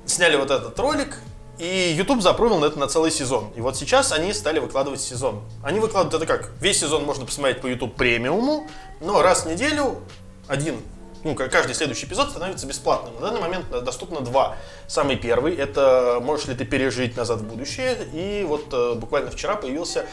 [0.06, 1.18] сняли вот этот ролик,
[1.60, 3.52] и YouTube запрыгнул на это на целый сезон.
[3.56, 5.42] И вот сейчас они стали выкладывать сезон.
[5.64, 6.52] Они выкладывают это как?
[6.60, 8.68] Весь сезон можно посмотреть по YouTube премиуму,
[9.00, 10.00] но раз в неделю
[10.48, 10.78] один,
[11.24, 13.14] ну, каждый следующий эпизод становится бесплатным.
[13.16, 14.56] На данный момент доступно два.
[14.88, 19.56] Самый первый– это «Можешь ли ты пережить назад в будущее?» И вот э, буквально вчера
[19.56, 20.06] появился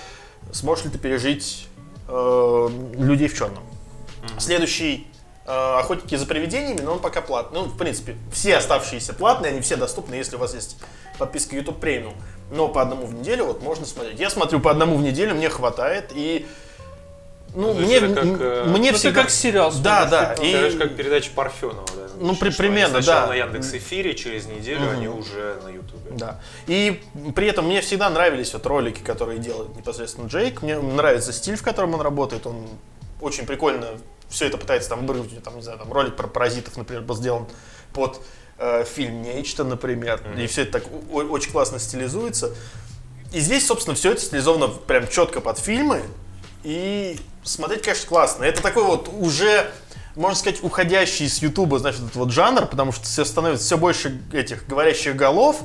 [0.53, 1.67] «Сможешь ли ты пережить
[2.09, 3.63] э, людей в черном?»
[4.39, 5.07] Следующий
[5.47, 7.61] э, «Охотники за привидениями», но он пока платный.
[7.61, 10.79] Ну, в принципе, все оставшиеся платные, они все доступны, если у вас есть
[11.19, 12.15] подписка YouTube Premium.
[12.51, 14.19] Но по одному в неделю вот можно смотреть.
[14.19, 16.47] Я смотрю по одному в неделю, мне хватает, и
[17.55, 19.23] ну, есть мне, это как, э, мне Ну, всегда...
[19.23, 20.45] как сериал Да, да, типа.
[20.47, 22.09] и- Это же как передача Парфенова, да?
[22.21, 23.27] Ну, при- примерно, да.
[23.27, 24.91] на Яндекс Эфире, через неделю Мгм.
[24.91, 26.11] они уже на Ютубе.
[26.13, 26.41] Да.
[26.67, 27.01] И
[27.35, 30.63] при этом мне всегда нравились вот ролики, которые делает непосредственно Джейк.
[30.63, 32.47] Мне нравится стиль, в котором он работает.
[32.47, 32.67] Он
[33.21, 33.87] очень прикольно
[34.29, 35.43] все это пытается там вырвать.
[35.43, 37.47] Там, не знаю, там ролик про паразитов, например, был сделан
[37.93, 38.21] под
[38.59, 40.21] э, фильм «Нечто», например.
[40.37, 40.83] И все это так
[41.13, 42.53] о- очень классно стилизуется.
[43.33, 46.03] И здесь, собственно, все это стилизовано прям четко под фильмы.
[46.65, 48.45] И смотреть, конечно, классно.
[48.45, 49.71] Это такой вот уже,
[50.17, 54.21] можно сказать, уходящий с Ютуба, значит, этот вот жанр, потому что все становится все больше
[54.33, 55.61] этих говорящих голов,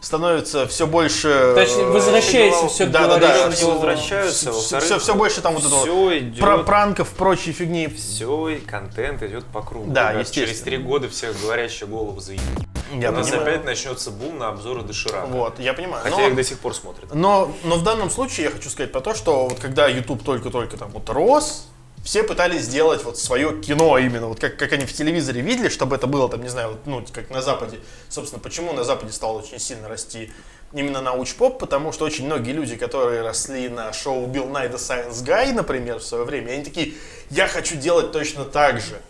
[0.00, 1.52] становится все больше...
[1.54, 5.40] То есть э, возвращается все к да, да, да, все- возвращаются, во-вторых, все, все больше
[5.40, 7.88] там вот этого все идет, пра- пранков, прочей фигни.
[7.88, 9.90] все, и контент идет по кругу.
[9.90, 10.46] Да, Ребят, естественно.
[10.48, 12.44] Через три года всех говорящих голов заедут.
[12.92, 13.48] Я У нас понимаю.
[13.50, 15.26] опять начнется бум на обзоры доширака.
[15.26, 16.02] Вот, я понимаю.
[16.04, 17.14] Хотя Но- их до сих пор смотрят.
[17.14, 20.76] Но, но в данном случае я хочу сказать про то, что вот когда YouTube только-только
[20.76, 21.66] там вот рос,
[22.04, 25.96] все пытались сделать вот свое кино именно, вот как, как они в телевизоре видели, чтобы
[25.96, 27.80] это было там, не знаю, вот, ну, как на Западе.
[28.08, 30.32] Собственно, почему на Западе стало очень сильно расти
[30.72, 35.24] именно науч-поп, потому что очень многие люди, которые росли на шоу Bill Nye the Science
[35.24, 36.94] Guy, например, в свое время, они такие,
[37.30, 39.00] я хочу делать точно так же.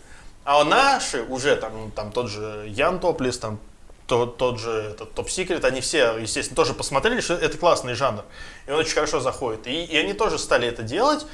[0.43, 3.59] А наши уже, там, там тот же Ян Топлис, там
[4.07, 8.23] тот, тот же этот, Топ Секрет, они все, естественно, тоже посмотрели, что это классный жанр.
[8.65, 9.67] И он очень хорошо заходит.
[9.67, 11.25] И, и они тоже стали это делать.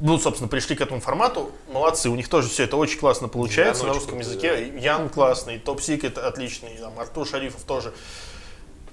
[0.00, 1.52] Ну, собственно, пришли к этому формату.
[1.72, 4.72] Молодцы, у них тоже все это очень классно получается Ян на русском языке.
[4.78, 7.94] Ян классный, Топ Секрет отличный, там, Артур Шарифов тоже.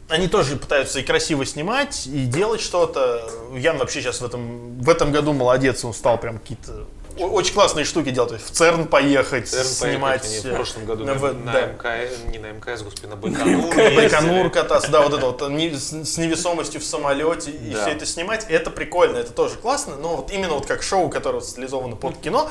[0.08, 3.30] Они тоже пытаются и красиво снимать, и делать что-то.
[3.56, 6.86] Ян вообще сейчас в этом, в этом году молодец, он стал прям какие-то
[7.20, 8.30] очень классные штуки делать.
[8.30, 10.22] То есть в ЦЕРН поехать, ЦЕРН снимать.
[10.22, 11.68] поехать, в прошлом году на на, на да.
[11.68, 13.76] МК, не на МКС, господи, на Байконур.
[13.76, 14.50] Байконур ездили.
[14.50, 19.18] кататься, да, вот это вот с, невесомостью в самолете и все это снимать, это прикольно,
[19.18, 22.50] это тоже классно, но вот именно вот как шоу, которое стилизовано под кино,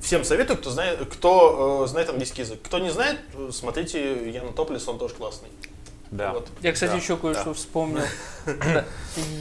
[0.00, 2.60] всем советую, кто знает, кто э, знает английский язык.
[2.62, 5.48] Кто не знает, э, смотрите Яна Топлис, он тоже классный.
[6.10, 6.32] Да.
[6.32, 6.48] Вот.
[6.60, 7.54] Я, кстати, Да, еще кое-что да.
[7.54, 8.02] вспомнил.
[8.46, 8.84] Да.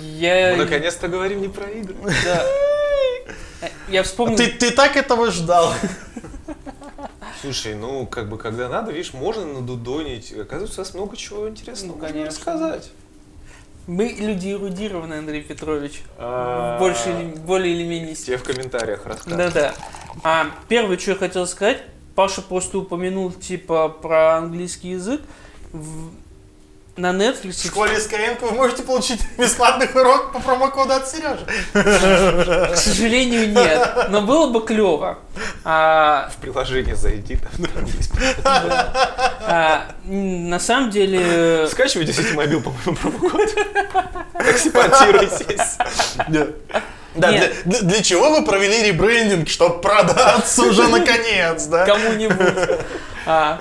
[0.02, 1.96] Я, Мы наконец-то говорим не про игры.
[2.24, 2.46] да.
[3.90, 4.38] Я вспомнил...
[4.38, 5.74] Ты, ты так этого ждал.
[7.42, 10.32] Слушай, ну, как бы, когда надо, видишь, можно надудонить.
[10.34, 12.38] Оказывается, у нас много чего интересного Ну, можно конечно.
[12.38, 12.92] рассказать.
[13.86, 16.04] Мы люди эрудированные, Андрей Петрович.
[16.18, 18.16] А, Больше или, более или менее.
[18.16, 19.38] Тебе в комментариях расскажут.
[19.38, 19.74] Да-да.
[20.24, 21.84] А первое, что я хотел сказать,
[22.16, 25.22] Паша просто упомянул типа про английский язык.
[25.74, 26.12] В-
[26.96, 27.64] на Netflix...
[27.64, 31.46] В школе Skyeng вы можете получить бесплатный урок по промокоду от Сережи.
[31.74, 34.10] К сожалению, нет.
[34.10, 35.18] Но было бы клево.
[35.64, 37.52] А, В приложение зайди, там
[37.86, 38.12] есть.
[38.46, 41.68] а, на самом деле...
[41.72, 43.50] Скачивайте сети мобил, по-моему, промокод.
[44.40, 45.78] Экспортируйтесь.
[46.28, 46.48] Да.
[47.16, 51.86] Да, для, для- для чего вы провели ребрендинг, чтобы продаться уже наконец, да?
[51.86, 52.80] Кому-нибудь.
[53.28, 53.60] А,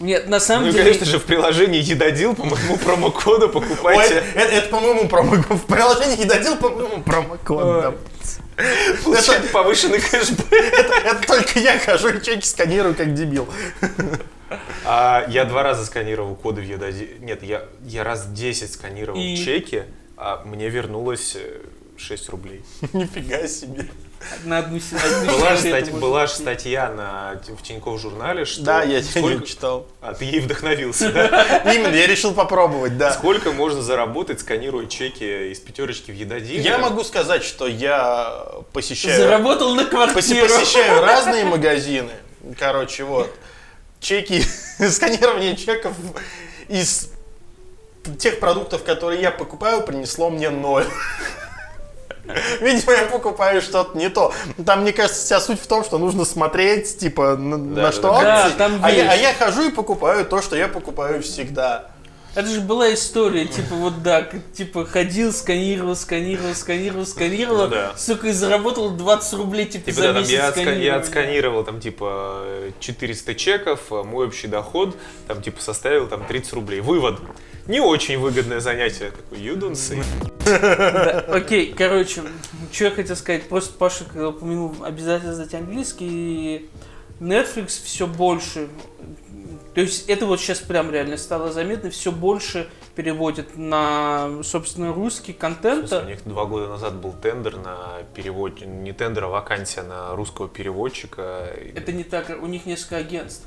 [0.00, 0.84] нет, на самом Ну деле...
[0.84, 4.22] конечно же, в приложении Едодил по моему промокоду Ой, покупайте.
[4.34, 5.58] это, это, по-моему, промокод.
[5.58, 7.64] В приложении недодел, по-моему, промокод.
[7.64, 7.94] да.
[9.04, 10.52] Получаете повышенный кэшбэк.
[10.52, 13.46] Это, это только я хожу и чеки сканирую, как дебил.
[14.84, 17.08] А, я два раза сканировал коды в Едодил.
[17.20, 19.36] Нет, я, я раз 10 сканировал И?
[19.36, 19.82] чеки,
[20.16, 21.62] а мне вернулось э,
[21.96, 22.62] 6 рублей.
[22.92, 23.86] Нифига себе.
[24.44, 29.02] На одну, одну Была можно была же статья на, в Тинькофф журнале, что Да, я
[29.02, 29.40] сколько...
[29.40, 29.86] не читал.
[30.00, 31.62] А, ты ей вдохновился, да?
[31.74, 33.12] Именно, я решил попробовать, да.
[33.12, 36.60] Сколько можно заработать, сканируя чеки из пятерочки в Едодиле?
[36.60, 39.16] Я могу сказать, что я посещаю...
[39.16, 40.46] Заработал на квартиру.
[40.46, 42.12] посещаю разные магазины.
[42.58, 43.32] Короче, вот.
[44.00, 44.42] Чеки,
[44.90, 45.92] сканирование чеков
[46.68, 47.10] из
[48.18, 50.86] тех продуктов, которые я покупаю, принесло мне ноль.
[52.60, 54.32] Видимо, я покупаю что-то не то.
[54.64, 58.02] Там, мне кажется, вся суть в том, что нужно смотреть, типа, на, на да, что
[58.02, 58.22] да.
[58.22, 58.58] Да, акции.
[58.58, 61.86] там а, я, а я хожу и покупаю то, что я покупаю всегда.
[62.36, 67.94] Это же была история, типа вот да, типа ходил, сканировал, сканировал, сканировал, сканировал, Ну да.
[67.96, 71.80] сука, и заработал 20 рублей, типа, Типа, за да, там месяц я, я отсканировал там
[71.80, 76.80] типа э, 400 чеков, а мой общий доход там типа составил там 30 рублей.
[76.82, 77.18] Вывод.
[77.68, 79.10] Не очень выгодное занятие.
[79.10, 79.38] Такой,
[79.72, 80.04] say.
[80.44, 82.22] Да, окей, короче,
[82.70, 86.70] что я хотел сказать, просто Паша когда упомянул обязательно знать английский, и
[87.18, 88.68] Netflix все больше,
[89.74, 95.32] то есть это вот сейчас прям реально стало заметно, все больше переводит на, собственно, русский
[95.32, 96.02] У контента.
[96.02, 101.50] них два года назад был тендер на перевод, не тендер, а вакансия на русского переводчика.
[101.74, 103.46] Это не так, у них несколько агентств.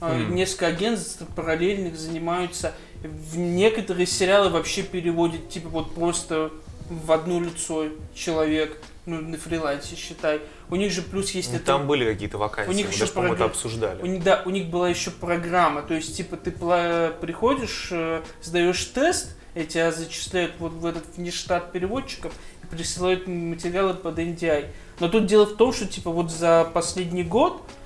[0.00, 2.74] А, Несколько агентств параллельных занимаются.
[3.02, 6.50] В некоторые сериалы вообще переводят, типа, вот просто
[6.88, 10.40] в одно лицо человек, ну, на фрилансе, считай.
[10.70, 11.66] У них же плюс есть Ну, это...
[11.66, 14.02] Там были какие-то вакансии, у них мы еще даже, по-моему, это обсуждали.
[14.02, 18.22] У них, да, у них была еще программа, то есть, типа, ты пла- приходишь, э,
[18.42, 22.32] сдаешь тест, и тебя зачисляют вот в этот внештат переводчиков
[22.62, 24.66] и присылают материалы под NDI.
[25.00, 27.77] Но тут дело в том, что, типа, вот за последний год, а,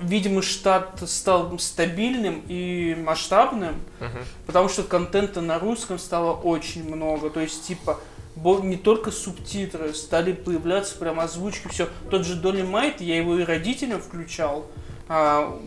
[0.00, 4.18] видимо, штат стал стабильным и масштабным, Мгм.
[4.46, 7.30] потому что контента на русском стало очень много.
[7.30, 7.98] То есть, типа,
[8.36, 11.88] не только субтитры, стали появляться прям озвучки, все.
[12.10, 14.66] Тот же Доли Майт, я его и родителям включал.
[15.08, 15.58] а,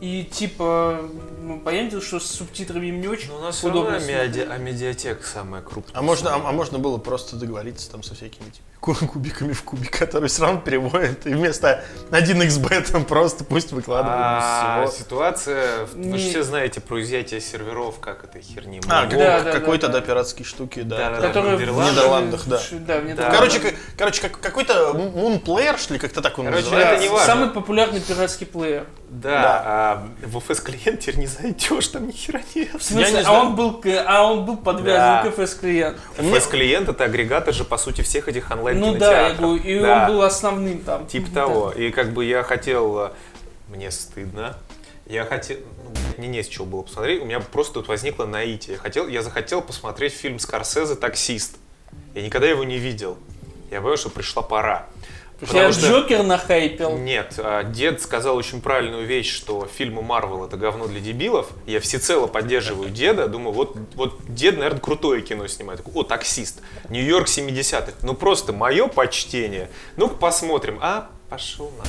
[0.00, 1.08] и типа,
[1.40, 4.00] ну, понятное дело, что с субтитрами им не очень Но у нас все равно удобно
[4.00, 4.46] смотреть.
[4.50, 5.98] амедиатека самая крупная.
[5.98, 9.98] А можно, а, а можно было просто договориться там со всякими ку- кубиками в кубик,
[9.98, 15.04] которые все равно переводят, и вместо 1xb там просто пусть выкладывают А, из всего.
[15.04, 18.80] ситуация, вы же все знаете про изъятие серверов, как этой херни.
[18.88, 19.06] А,
[19.52, 21.14] какой-то, да, пиратские штуки, да.
[21.20, 22.42] Которые в Нидерландах.
[22.46, 22.60] Да.
[23.30, 26.94] Короче, короче как, какой-то мунплеер, что ли, как-то так он Короче, называется.
[26.94, 27.26] это не важно.
[27.26, 28.86] Самый популярный пиратский плеер.
[29.22, 32.74] Да, а в FS клиент теперь не зайдешь, там ни хера нет.
[32.74, 33.40] В смысле, не а знаю.
[33.46, 35.30] он был, а он был подвязан Да.
[35.30, 35.98] к FS клиент.
[36.18, 39.78] FS клиент это агрегатор же по сути всех этих онлайн Ну да, я говорю, и
[39.78, 41.06] Да, он был основным там.
[41.06, 41.42] Типа Да.
[41.42, 41.70] того.
[41.70, 43.10] И как бы я хотел, э,
[43.68, 44.56] мне стыдно.
[45.06, 48.74] Я хотел, ну, мне не с чего было посмотреть, у меня просто тут возникло наитие.
[48.76, 51.56] Я хотел, я захотел посмотреть фильм Скорсезе «Таксист».
[52.14, 53.16] Я никогда его не видел.
[53.70, 54.86] Я понял, что пришла пора.
[55.52, 56.96] Я Джокер нахайпил.
[56.98, 61.48] Нет, а, дед сказал очень правильную вещь, что фильмы Марвел это говно для дебилов.
[61.66, 63.28] Я всецело поддерживаю деда.
[63.28, 65.80] Думаю, вот, вот дед, наверное, крутое кино снимает.
[65.92, 66.60] О, таксист.
[66.88, 67.92] Нью-Йорк 70-х.
[68.02, 69.70] Ну просто мое почтение.
[69.96, 70.78] Ну-ка посмотрим.
[70.82, 71.84] А, пошел на.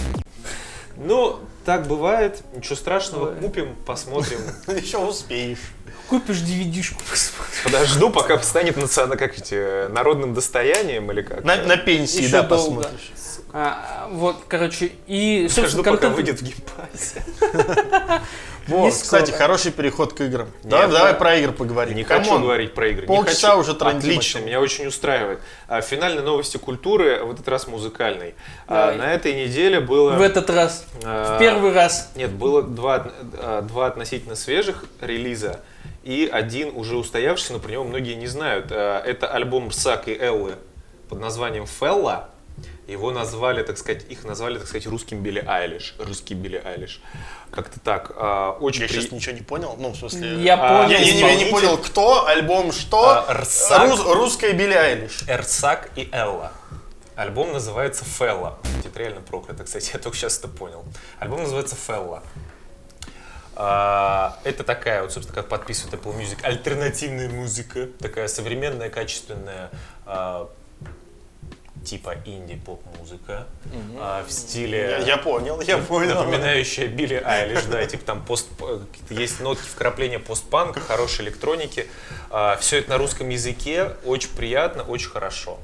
[0.97, 2.41] Ну, так бывает.
[2.55, 3.31] Ничего страшного.
[3.31, 3.35] Ой.
[3.41, 4.39] Купим, посмотрим.
[4.67, 5.59] Еще успеешь.
[6.07, 7.63] Купишь DVD-шку, посмотришь.
[7.63, 11.43] Подожду, пока станет национа- как эти, народным достоянием или как.
[11.43, 12.81] На, на пенсии, Еще да, долго.
[12.83, 13.11] посмотришь.
[13.57, 17.23] А, вот, короче, и, Подожду, пока контент- выйдет в Game Pass е.
[18.67, 20.49] Вот, кстати, хороший переход к играм.
[20.63, 21.19] давай, Нет, давай да.
[21.19, 21.95] про игры поговорим.
[21.95, 23.05] Не хочу говорить про игры.
[23.05, 25.39] Полчаса уже трындим Отлично, меня очень устраивает.
[25.67, 28.33] А, Финальные новости культуры, в этот раз музыкальный.
[28.67, 28.93] А.
[28.95, 30.13] На этой неделе было...
[30.13, 32.11] в этот раз, а, в первый раз.
[32.15, 35.61] Нет, было два, от- два относительно свежих релиза
[36.03, 38.71] и один уже устоявшийся, но про него многие не знают.
[38.71, 40.55] Это альбом Сак и Эллы
[41.07, 42.29] под названием «Фелла».
[42.87, 45.95] Его назвали, так сказать, их назвали, так сказать, русским Билли Айлиш.
[45.97, 47.01] Русский Билли Айлиш.
[47.51, 48.11] Как-то так.
[48.15, 49.75] А, очень Я при- сейчас ничего не понял.
[49.79, 50.41] Ну, в смысле...
[50.43, 50.91] Я А, понял.
[50.91, 53.25] Я, я я не понял, кто, альбом что.
[53.27, 53.89] А, Рсак.
[53.89, 55.23] Рус- русская Билли Айлиш.
[55.27, 56.51] Эрсак и Элла.
[57.15, 58.59] Альбом называется Фелла.
[58.85, 60.83] Это реально проклято, кстати, я только сейчас это понял.
[61.17, 62.21] Альбом называется Фелла.
[63.55, 69.71] А, Это такая, вот, собственно, как подписывает Apple Music, альтернативная музыка, такая современная, качественная,
[70.05, 70.49] а,
[71.85, 73.47] типа инди-поп-музыка
[73.99, 74.79] а, в стиле...
[74.79, 76.15] Я, я понял, я понял.
[76.15, 81.87] Напоминающая Билли Айлиш, да, типа там пост, какие-то есть нотки вкрапления постпанка, хорошей электроники.
[82.59, 85.59] Все это на русском языке, очень приятно, очень хорошо.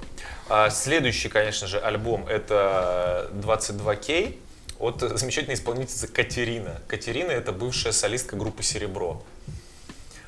[0.48, 4.38] А, Следующий, конечно же, альбом это 22K
[4.80, 6.82] от замечательной исполнительницы Катерина.
[6.88, 9.24] Катерина это бывшая солистка группы Серебро.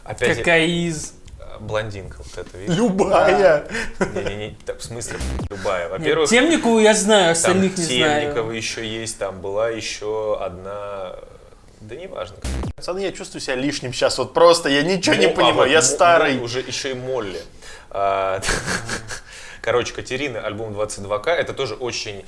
[0.04, 1.14] Опять Какая из...
[1.60, 2.76] блондинка вот это, видишь?
[2.76, 3.66] Любая.
[4.00, 5.18] Не-не-не, так, в смысле
[5.50, 5.90] любая.
[5.90, 8.52] Во-первых, Темникову я знаю, остальных не Темникова знаю.
[8.56, 11.16] еще есть, там была еще одна...
[11.82, 12.38] Да неважно.
[12.76, 14.18] Пацаны, я чувствую себя лишним сейчас.
[14.18, 15.56] Вот просто я ничего не Мо- а, понимаю.
[15.56, 16.38] вот Я старый.
[16.40, 17.42] Уже еще и Молли.
[17.90, 18.42] А,
[19.62, 22.26] Короче, Катерина, альбом 22К, это тоже очень...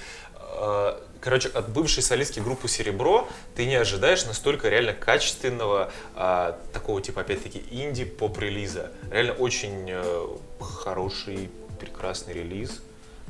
[0.58, 7.02] э, Короче, от бывшей солистки группы «Серебро» ты не ожидаешь настолько реально качественного, а, такого
[7.02, 8.92] типа, опять-таки, инди-поп-релиза.
[9.10, 10.28] Реально очень э,
[10.60, 12.80] хороший, прекрасный релиз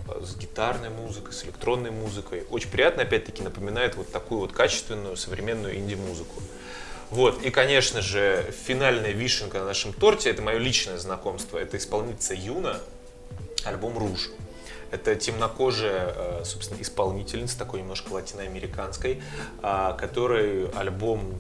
[0.10, 2.44] э, с гитарной музыкой, с электронной музыкой.
[2.50, 6.44] Очень приятно, опять-таки, напоминает вот такую вот качественную современную инди-музыку.
[7.12, 12.34] Вот, и, конечно же, финальная вишенка на нашем торте, это мое личное знакомство, это исполнительница
[12.34, 12.82] Юна,
[13.64, 14.32] альбом «Руж».
[14.92, 19.22] Это темнокожая, э, собственно, исполнительница, такой немножко латиноамериканской,
[19.62, 21.36] а, которой альбом,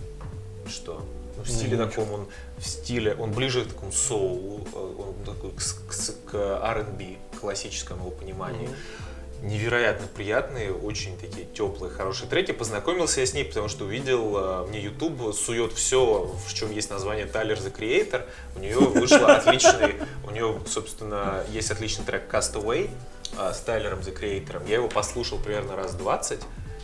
[0.67, 1.05] что,
[1.37, 2.27] ну, в стиле таком, он
[2.57, 8.01] в стиле, он ближе к такому соулу, э, он такой к, к к R&B, классическому
[8.01, 8.69] его пониманию.
[9.41, 12.51] Невероятно приятные, очень такие теплые, хорошие треки.
[12.51, 16.89] Познакомился я с ней, потому что увидел, э, мне YouTube сует все, в чем есть
[16.89, 18.25] название Tyler the Creator.
[18.55, 22.89] У нее вышла отличный, у нее, собственно, есть отличный трек Castaway
[23.33, 24.67] с Тайлером the Creator.
[24.67, 26.39] Я его послушал примерно раз 20,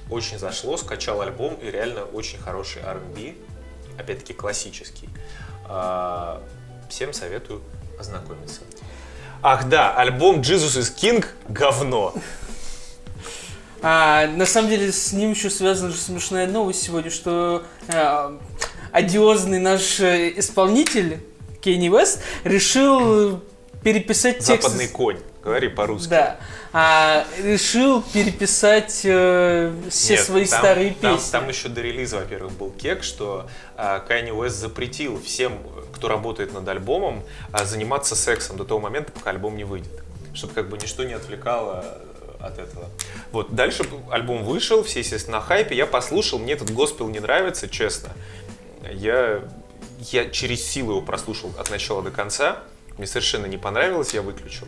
[0.10, 3.34] очень зашло, скачал альбом и реально очень хороший R&B,
[3.98, 5.10] опять-таки классический.
[5.66, 6.44] А,
[6.90, 7.62] Всем советую
[7.98, 8.62] ознакомиться.
[9.42, 12.14] Ах да, альбом Jesus is King говно.
[13.82, 18.38] А, на самом деле с ним еще связана же смешная новость сегодня, что а,
[18.92, 21.24] одиозный наш э, исполнитель
[21.62, 23.42] Кенни Вест решил
[23.84, 24.64] переписать текст.
[24.64, 25.20] Западный конь.
[25.44, 26.10] Говори по-русски.
[26.10, 26.38] Да.
[26.72, 31.32] А, решил переписать э, все Нет, свои там- старые там, песни.
[31.32, 35.58] Там еще до релиза, во-первых, был кек, что а, Kanye West запретил всем,
[35.94, 39.92] кто работает над альбомом, а, заниматься сексом до того момента, пока альбом не выйдет.
[40.36, 42.86] Чтобы как бы ничто не отвлекало э, от этого.
[43.32, 45.76] Вот, дальше альбом вышел, все, естественно, на хайпе.
[45.76, 48.12] Я послушал, мне этот госпел не нравится, честно.
[48.94, 49.42] Я,
[50.00, 52.60] я через силу его прослушал от начала до конца.
[52.98, 54.68] Мне совершенно не понравилось, я выключил.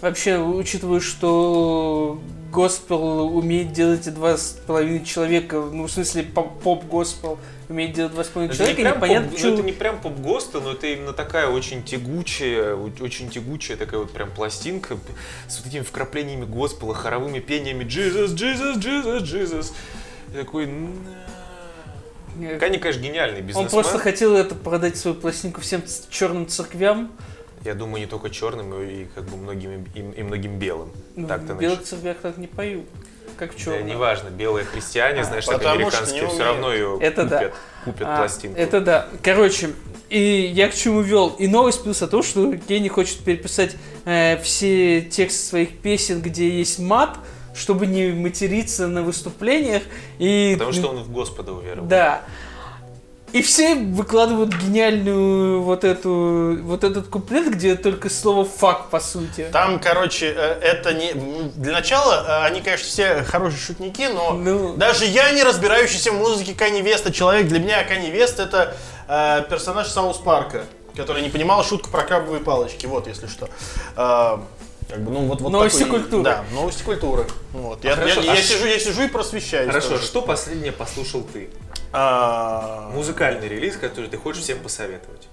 [0.00, 7.38] Вообще, учитывая, что госпел умеет делать два с половиной человека, ну, в смысле, поп- поп-госпел
[7.68, 10.00] умеет делать два с половиной не, человека, прям непонятно, поп, ну, чё- это не прям
[10.00, 14.96] поп-гостел, но это именно такая очень тягучая, очень тягучая такая вот прям пластинка
[15.48, 19.72] с вот этими вкраплениями госпела, хоровыми пениями Jesus, Jesus, Jesus, Jesus.
[20.32, 20.68] И такой.
[22.58, 23.70] Кани, конечно, гениальный Он бизнесмен.
[23.70, 27.12] просто хотел это продать свою пластинку всем черным церквям.
[27.64, 30.90] Я думаю, не только черным, но и как бы многим, и, и многим белым.
[31.16, 32.86] Ну, Так-то белых церквях так не поют,
[33.36, 37.38] как в Да, неважно, белые христиане, знаешь, так американские, все равно ее Это да.
[37.38, 38.58] купят, купят А, пластинку.
[38.58, 39.08] Это да.
[39.22, 39.70] Короче,
[40.08, 41.28] и я к чему вел.
[41.38, 46.48] И новость плюс о том, что Кенни хочет переписать э, все тексты своих песен, где
[46.48, 47.18] есть мат,
[47.54, 49.82] чтобы не материться на выступлениях.
[50.18, 51.86] И, Потому что он в Господа уверовал.
[51.86, 52.22] Да.
[53.32, 59.46] И все выкладывают гениальную вот эту вот этот куплет, где только слово fuck по сути.
[59.52, 61.12] Там, короче, э, это не...
[61.54, 64.74] Для начала, э, они, конечно, все хорошие шутники, но Ну.
[64.76, 68.74] даже я, не разбирающийся в музыке Кани Веста человек, для меня Кани Вест это
[69.06, 70.64] э, персонаж Саус Парка,
[70.96, 73.48] который не понимал шутку про крабовые палочки, вот, если что.
[73.96, 74.38] Э,
[74.88, 76.24] как бы, ну, вот, вот Новости такой- культуры.
[76.24, 77.26] Да, новости культуры.
[77.52, 77.84] Вот.
[77.84, 79.68] Я, хорошо, я- а я ш- сижу, я сижу и просвещаюсь.
[79.68, 80.04] Хорошо, тоже.
[80.04, 81.48] что последнее послушал ты?
[81.92, 85.28] А, Музыкальный релиз, который ты хочешь всем посоветовать.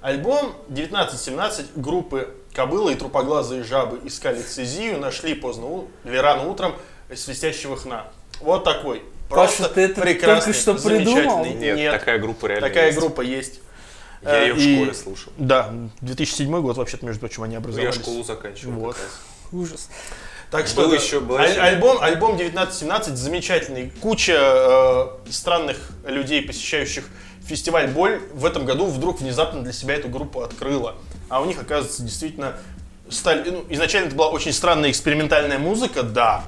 [0.00, 5.88] Альбом 1917 группы Кобыла и Трупоглазые жабы искали цезию, нашли поздно у...
[6.04, 6.74] рано утром
[7.14, 8.06] свистящего хна.
[8.40, 9.02] Вот такой.
[9.28, 11.14] Паша, Просто ты это прекрасный, только что придумал?
[11.44, 11.54] замечательный.
[11.60, 12.98] Нет, Нет, такая группа реально такая есть.
[12.98, 13.60] группа есть.
[14.22, 15.32] Я ее в И- школе слушал.
[15.38, 17.94] Да, 2007 год, вообще-то, между прочим, они Я образовались.
[17.94, 18.72] школу заканчивал.
[18.74, 18.96] Вот.
[19.52, 19.88] Ужас.
[20.54, 23.90] Так что Был еще- был аль- альбом, альбом 1917 замечательный.
[24.00, 24.34] Куча
[25.26, 27.06] э, странных людей, посещающих
[27.44, 30.94] фестиваль Боль, в этом году вдруг внезапно для себя эту группу открыла.
[31.28, 32.52] А у них, оказывается, действительно
[33.10, 36.44] стали, ну, изначально это была очень странная экспериментальная музыка, да.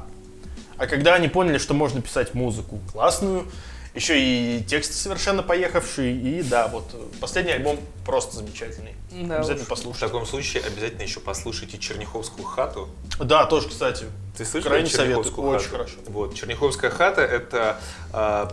[0.76, 3.50] А когда они поняли, что можно писать музыку классную,
[3.96, 8.94] еще и тексты совершенно поехавшие, и да, вот э, последний альбом просто замечательный.
[9.10, 9.66] Да Обязательно уж.
[9.66, 10.06] В послушайте.
[10.06, 12.90] таком случае обязательно еще послушайте Черняховскую хату.
[13.18, 14.04] Да, тоже, кстати.
[14.36, 15.94] Ты слышал Крайне советую, очень хорошо.
[16.08, 17.80] Вот, Черняховская хата это
[18.12, 18.52] а,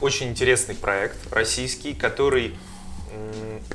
[0.00, 2.56] очень интересный проект российский, который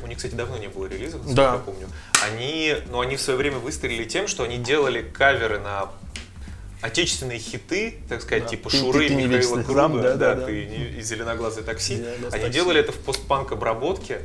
[0.03, 1.53] у них, кстати, давно не было релизов, насколько Да.
[1.53, 1.87] я помню.
[2.25, 5.89] Они, но они в свое время выстрелили тем, что они делали каверы на
[6.81, 8.49] отечественные хиты, так сказать, Да.
[8.49, 10.45] типа Ты- Шуры, ты- ты Михаила Круга, зам, да, да, да.
[10.45, 11.95] ты не- и Зеленоглазый такси.
[11.95, 12.49] Они такси.
[12.49, 14.21] делали это в постпанк обработке.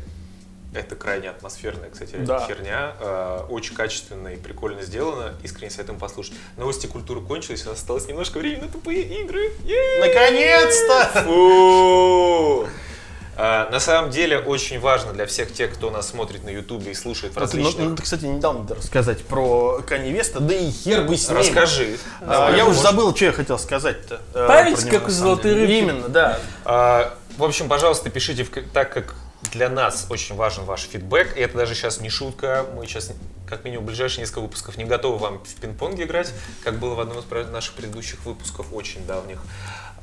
[0.74, 2.46] Это крайне атмосферная, кстати, Да.
[2.46, 2.94] херня.
[2.98, 5.34] Э, Очень качественно и прикольно сделано.
[5.42, 6.32] Искренне советуем послушать.
[6.57, 9.53] Новости культуры кончились, у нас осталось немножко времени на тупые игры.
[10.00, 11.22] Наконец-то!
[13.37, 16.95] А, На самом деле очень важно для всех тех, кто нас смотрит на Ютубе и
[16.95, 17.89] слушает в Ну, ты, ну, различных...
[17.91, 21.28] ну, ты, кстати, не дал мне рассказать про Канни Веста, да и хер бы с
[21.28, 21.39] ним.
[21.39, 21.97] Расскажи.
[22.20, 24.20] А, я уже забыл, что я хотел сказать-то.
[24.35, 25.09] э, Память, про как
[25.43, 25.61] деле.
[25.61, 25.72] рыбки.
[25.72, 26.39] Именно, да.
[26.64, 29.14] А, В общем, пожалуйста, пишите, в так как
[29.51, 31.37] для нас очень важен ваш фидбэк.
[31.37, 32.66] И это даже сейчас не шутка.
[32.74, 33.12] Мы сейчас,
[33.49, 37.01] как минимум, в ближайшие несколько выпусков не готовы вам в пинг-понг играть, как было в
[37.01, 39.39] одном из наших предыдущих выпусков, очень давних.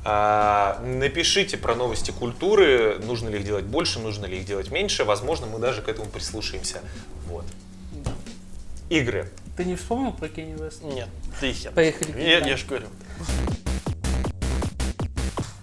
[0.02, 5.04] А, напишите про новости культуры, нужно ли их делать больше, нужно ли их делать меньше.
[5.04, 6.80] Возможно, мы даже к этому прислушаемся.
[7.26, 7.44] Вот.
[8.88, 9.30] Игры.
[9.56, 10.82] Ты не вспомнил про Кенни Вест?
[10.82, 11.08] Нет,
[11.40, 11.72] ты хер.
[11.72, 12.20] Поехали.
[12.20, 12.86] Я, я же говорю.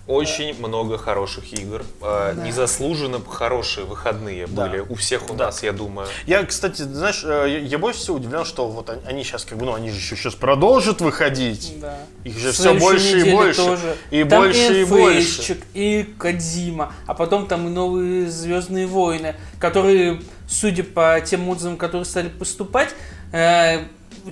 [0.08, 1.84] Очень много хороших игр.
[2.02, 4.68] А, Незаслуженно хорошие выходные Да.
[4.68, 5.48] были у всех у Да.
[5.48, 6.08] нас, я думаю.
[6.26, 9.74] Я, кстати, знаешь, э, я, больше всего удивлен, что вот они- сейчас, как бы, ну,
[9.74, 11.74] они же еще сейчас продолжат выходить.
[11.82, 12.00] Да.
[12.24, 13.62] Их же все больше и больше.
[13.62, 13.98] тоже.
[14.12, 15.58] И там больше и больше.
[15.74, 22.06] И Кадзима, а потом там и новые Звездные войны, которые, судя по тем отзывам, которые
[22.06, 22.90] стали поступать,
[23.34, 23.80] э,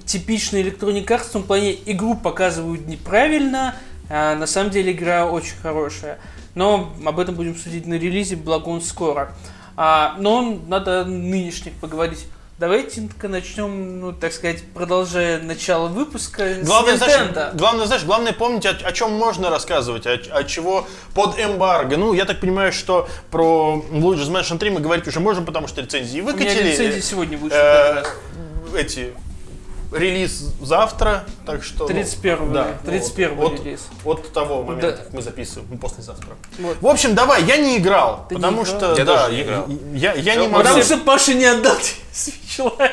[0.06, 3.76] типичный Electronic Arts в том плане игру показывают неправильно,
[4.10, 6.20] на самом деле игра очень хорошая.
[6.54, 9.34] Но об этом будем судить на релизе, благо он скоро.
[9.76, 12.28] А, но надо нынешних поговорить.
[12.58, 18.66] Давайте-ка начнем, ну, так сказать, продолжая начало выпуска Главное, с знаешь, главное, знаешь, главное помнить,
[18.66, 21.98] о, о чем можно рассказывать, о, о чего под эмбарго.
[21.98, 25.82] Ну, я так понимаю, что про Luigi's Mansion 3 мы говорить уже можем, потому что
[25.82, 26.70] рецензии У меня выкатили.
[26.70, 27.52] рецензия сегодня будет.
[27.52, 28.06] Э,
[28.78, 29.14] эти
[29.92, 31.86] релиз завтра, так что...
[31.86, 33.88] 31 да, 31 вот, релиз.
[34.04, 34.98] Вот того момента, Да.
[34.98, 36.36] как мы записываем, ну, послезавтра.
[36.60, 36.82] Вот.
[36.82, 38.78] В общем, давай, я не играл, Ты не потому играл?
[38.78, 39.66] что, Я да, тоже не играл.
[39.94, 40.64] я, я, я Ну, не могу...
[40.64, 42.92] Потому что Паша не отдал тебе Lite.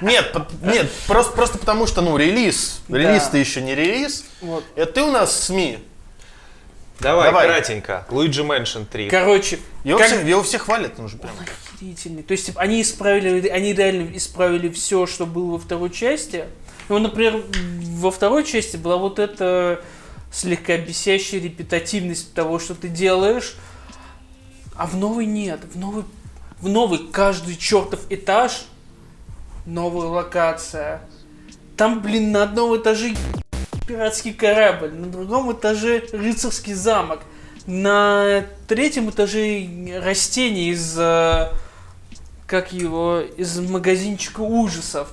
[0.00, 2.98] Нет, по- нет, просто, просто потому что, ну, релиз, Да.
[2.98, 4.24] релиз-то еще не релиз.
[4.40, 4.64] Вот.
[4.74, 5.78] Это ты у нас СМИ.
[6.98, 7.46] Давай, Давай.
[7.46, 8.06] кратенько.
[8.10, 9.08] Luigi Mansion 3.
[9.10, 11.32] Короче, Его, как- все, его все хвалят, ну же прям.
[11.76, 12.22] Охерительный.
[12.22, 16.44] То есть, типа, они исправили, они реально исправили все, что было во второй части.
[16.88, 17.42] Ну, например,
[17.80, 19.80] во второй части была вот эта
[20.32, 23.56] слегка бесящая репетативность того, что ты делаешь.
[24.74, 25.60] А в новой нет.
[25.72, 26.04] В новой,
[26.60, 28.66] в новой каждый чертов этаж
[29.64, 31.00] новая локация.
[31.76, 33.14] Там, блин, на одном этаже
[33.86, 37.20] пиратский корабль, на другом этаже рыцарский замок,
[37.66, 39.68] на третьем этаже
[40.02, 41.50] растение из э,
[42.46, 45.12] как его из магазинчика ужасов.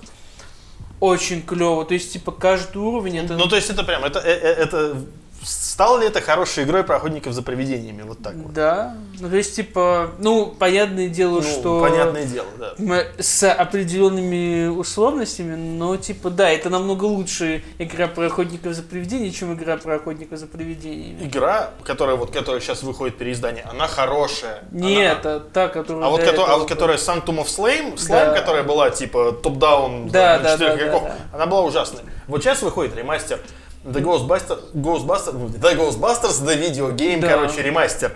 [0.99, 1.83] Очень клево.
[1.85, 3.35] То есть, типа, каждый уровень это.
[3.35, 5.03] Ну, то есть это прям, это, э- э- это,
[5.43, 8.53] стало ли это хорошей игрой про охотников за привидениями, вот так вот?
[8.53, 8.95] Да.
[9.19, 11.81] Ну, то есть, типа, ну, понятное дело, Ну, что.
[11.81, 12.73] понятное дело, да.
[13.19, 19.53] С определенными условностями, но типа да, это намного лучше игра про охотников за привидениями, чем
[19.53, 21.23] игра про охотников за привидениями.
[21.27, 24.63] Игра, которая вот, которая сейчас выходит переиздание, она хорошая.
[24.71, 26.05] Нет, Она- это та, которая.
[26.05, 28.33] А вот, кото- а вот которая Sanctum of Slime, Slime, Да.
[28.39, 31.15] которая была типа top-down Да, да, да, да, игроков, да.
[31.33, 32.03] она была ужасная.
[32.27, 33.39] Вот сейчас выходит ремастер
[33.83, 37.29] The Ghostbusters, Ghostbusters, The Ghostbusters, The Video Game, Да.
[37.29, 38.15] короче, ремастер.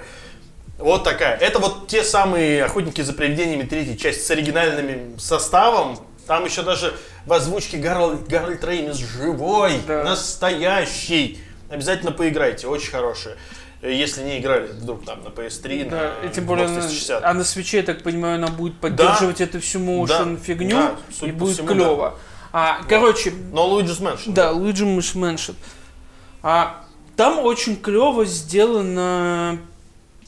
[0.77, 1.35] Вот такая.
[1.37, 5.97] Это вот те самые охотники за привидениями третьей части с оригинальным составом.
[6.27, 6.93] Там еще даже
[7.25, 10.03] в озвучке Гарольд, Гарольд Рэмис живой, Да.
[10.03, 11.39] настоящий.
[11.69, 13.35] Обязательно поиграйте, очень хорошие.
[13.81, 17.23] Если не играли вдруг там на PS3, Да, на и тем более, 360.
[17.23, 20.77] а на свече, я так понимаю, она будет поддерживать эту всю motion Да, фигню,
[21.21, 22.15] да, и будет всему, клево.
[22.51, 24.33] А, короче, Но Luigi's Mansion.
[24.33, 24.85] Да, Luigi
[25.15, 25.55] Mansion.
[26.41, 26.83] А
[27.15, 29.59] там очень клево сделана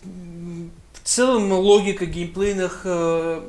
[0.03, 3.41] в целом логика геймплейных э,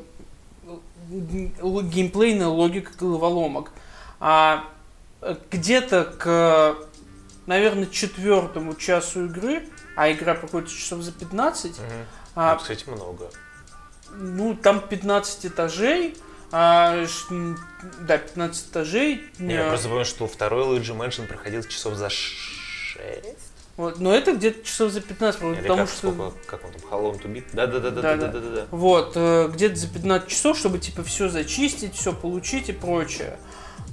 [1.10, 3.72] геймплейная логика головоломок.
[4.20, 4.64] А
[5.50, 6.76] где-то к,
[7.46, 9.64] наверное, четвертому часу игры,
[9.96, 11.86] а игра проходит часов за 15, Мгм.
[12.36, 13.30] а, Ну, кстати, много.
[14.14, 16.16] ну, там 15 этажей,
[16.52, 17.04] а,
[18.00, 19.22] да, 15 этажей.
[19.38, 22.34] Э, Я просто помню, что второй Luigi Mansion проходил часов за 6.
[23.76, 26.12] вот, но это где-то часов за 15, Или потому как, что...
[26.12, 27.44] сколько, как он там, How Long to Beat?
[27.52, 28.02] Да-да-да-да.
[28.02, 28.28] Да-да.
[28.28, 28.66] да-да-да.
[28.70, 33.38] Вот, э, где-то за 15 часов, чтобы типа все зачистить, все получить и прочее.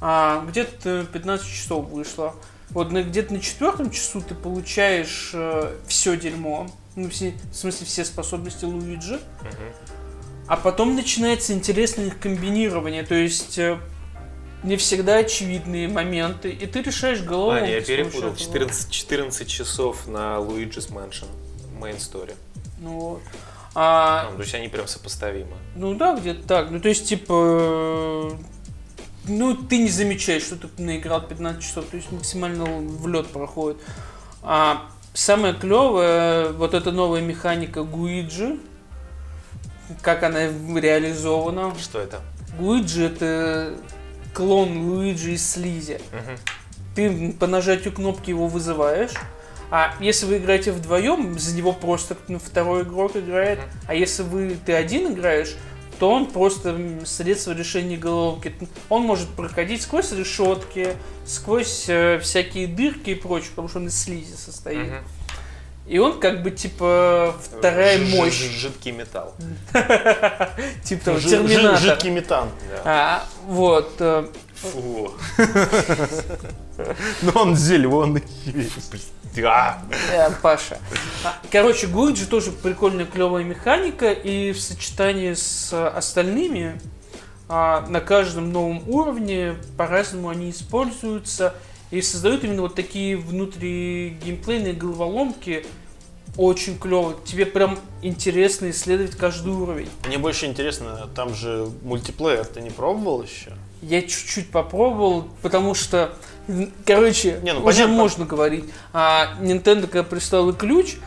[0.01, 2.35] А где-то 15 часов вышло.
[2.71, 5.33] Вот где-то на четвертом часу ты получаешь
[5.87, 6.67] все дерьмо.
[6.95, 9.19] Ну, все, в смысле, все способности Луиджи.
[9.41, 9.73] Мгм.
[10.47, 13.03] А потом начинается интересное их комбинирование.
[13.03, 13.77] То есть э,
[14.63, 16.49] не всегда очевидные моменты.
[16.49, 17.61] И ты решаешь головой.
[17.61, 18.35] А, я перепутал.
[18.35, 21.27] 14, 14 часов на Luigi's Mansion.
[21.79, 22.33] Main Story.
[22.79, 23.21] Ну, вот.
[23.75, 25.55] А, А, то есть они прям сопоставимы.
[25.75, 26.71] Ну да, где-то так.
[26.71, 28.35] Ну то есть, типа,
[29.27, 33.77] ну ты не замечаешь, что ты наиграл 15 часов, то есть максимально в лед проходит.
[34.41, 38.57] А самое клевое, вот эта новая механика Гуиджи,
[40.01, 41.73] как она реализована.
[41.79, 42.21] Что это?
[42.57, 43.77] Гуиджи это
[44.33, 45.99] клон Луиджи из Слизи.
[46.11, 46.37] Мгм.
[46.95, 49.13] Ты по нажатию кнопки его вызываешь.
[49.69, 53.59] А если вы играете вдвоем, за него просто второй игрок играет.
[53.87, 55.55] А если вы ты один играешь,
[55.99, 58.53] то он просто средство решения головоломки.
[58.89, 63.99] Он может проходить сквозь решетки, сквозь э, всякие дырки и прочее, потому что он из
[63.99, 64.87] слизи состоит.
[64.87, 65.03] Мгм.
[65.87, 69.33] И он как бы типа вторая Ж- мощь, Жидкий металл.
[70.83, 71.79] типа того, терминатор.
[71.79, 72.49] Жидкий метан.
[72.83, 73.93] А, вот.
[73.99, 75.13] э, Фу.
[77.21, 78.23] Но он зеленый.
[79.35, 79.79] Да.
[80.11, 80.79] Э, Паша.
[81.23, 86.81] А, Короче, Гуиджи тоже прикольная, клевая механика, и в сочетании с остальными
[87.47, 91.53] а, на каждом новом уровне по-разному они используются
[91.91, 95.65] и создают именно вот такие внутри геймплейные головоломки.
[96.35, 97.15] Очень клево.
[97.25, 99.89] Тебе прям интересно исследовать каждый уровень.
[100.05, 103.53] Мне больше интересно, там же мультиплеер ты не пробовал еще?
[103.81, 106.13] Я чуть-чуть попробовал, потому что,
[106.85, 107.95] короче, Не, ну, уже понятно.
[107.95, 108.65] можно говорить.
[108.93, 110.97] А Nintendo, когда прислала ключ,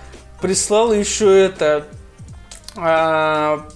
[0.40, 1.86] прислала еще это
[2.76, 3.68] а,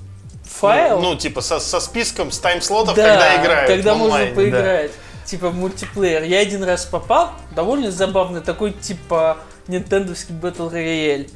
[0.44, 1.00] файл.
[1.00, 3.70] Ну, ну, типа со, со списком с таймслотов, да, когда играют.
[3.70, 4.88] когда в можно онлайне, да.
[5.24, 6.22] Типа мультиплеер.
[6.22, 11.30] Я один раз попал, довольно забавный, такой типа нинтендовский Battle Royale.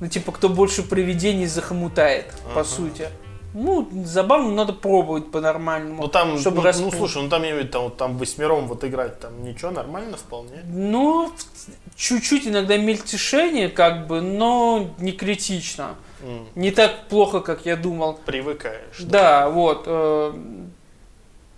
[0.00, 2.64] Ну, типа, кто больше привидений захомутает, по Ага.
[2.64, 3.08] сути.
[3.54, 6.02] Ну, забавно, надо пробовать по-нормальному.
[6.02, 8.82] Ну там, чтобы ну, ну, слушай, ну там я имею там, вот там восьмером вот
[8.82, 10.62] играть, там ничего, нормально вполне.
[10.66, 11.30] Ну,
[11.94, 15.94] чуть-чуть иногда мельтешение, как бы, но не критично.
[16.22, 18.18] М, Не так плохо, как я думал.
[18.26, 18.98] Привыкаешь.
[18.98, 19.84] Да, вот.
[19.86, 20.32] э,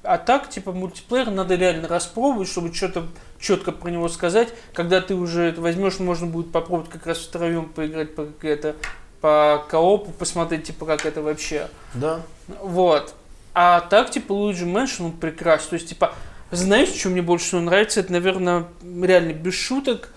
[0.06, 3.06] А так, типа, мультиплеер надо реально распробовать, чтобы что-то
[3.40, 4.48] четко про него сказать.
[4.72, 8.76] Когда ты уже это возьмешь, можно будет попробовать как раз втроем поиграть по это
[9.20, 11.68] по коопу, посмотреть, типа, как это вообще.
[11.94, 12.22] Да.
[12.62, 13.14] Вот.
[13.54, 15.70] А так, типа, Luigi Mansion, он прекрасен.
[15.70, 16.14] То есть, типа,
[16.50, 18.00] знаешь, что мне больше всего нравится?
[18.00, 20.10] Это, наверное, реально без шуток.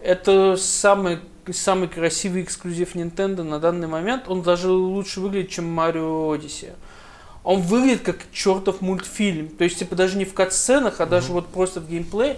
[0.00, 1.20] Это самый,
[1.52, 4.28] самый красивый эксклюзив Nintendo на данный момент.
[4.28, 6.72] Он даже лучше выглядит, чем Mario Odyssey.
[7.42, 9.48] Он выглядит как чертов мультфильм.
[9.48, 12.36] То есть, типа, даже не в кат-сценах, а даже вот просто в геймплее.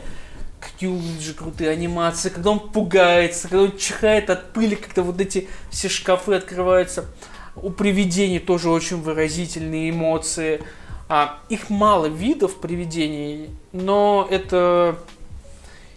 [0.60, 5.20] Какие у Луиджи крутые анимации, когда он пугается, когда он чихает от пыли, когда вот
[5.20, 7.06] эти все шкафы открываются.
[7.56, 10.62] У привидений тоже очень выразительные эмоции.
[11.08, 14.98] А, их мало видов привидений, но это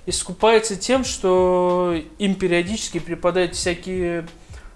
[0.05, 4.27] искупается тем, что им периодически преподают всякие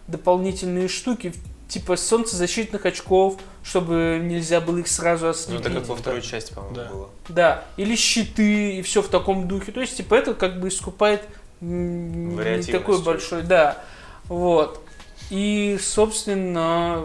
[0.08, 1.34] дополнительные штуки,
[1.70, 5.62] типа солнцезащитных очков, чтобы нельзя было их сразу Ну, ослепить.
[5.66, 6.86] это как во второй части, по-моему, Да.
[6.90, 7.10] было.
[7.30, 9.72] Да, или щиты, и все в таком духе.
[9.72, 11.22] То есть, типа, это как бы искупает
[11.62, 13.82] не такой большой, да.
[14.28, 14.82] Вот.
[15.30, 17.04] И, собственно,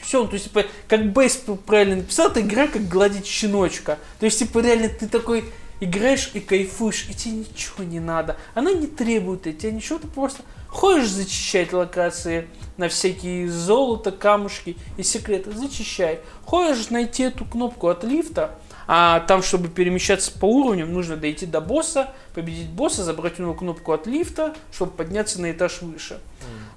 [0.00, 3.98] все, то есть, типа, как Бейс правильно написал, это игра как гладить щеночка.
[4.20, 5.44] То есть, типа, реально ты такой
[5.80, 8.36] играешь и кайфуешь, и тебе ничего не надо.
[8.54, 10.42] Она не требует от тебя ничего, ты просто
[10.74, 16.18] ходишь зачищать локации на всякие золото, камушки и секреты, зачищай.
[16.44, 18.58] Ходишь найти эту кнопку от лифта,
[18.88, 23.54] а там, чтобы перемещаться по уровням, нужно дойти до босса, победить босса, забрать у него
[23.54, 26.18] кнопку от лифта, чтобы подняться на этаж выше.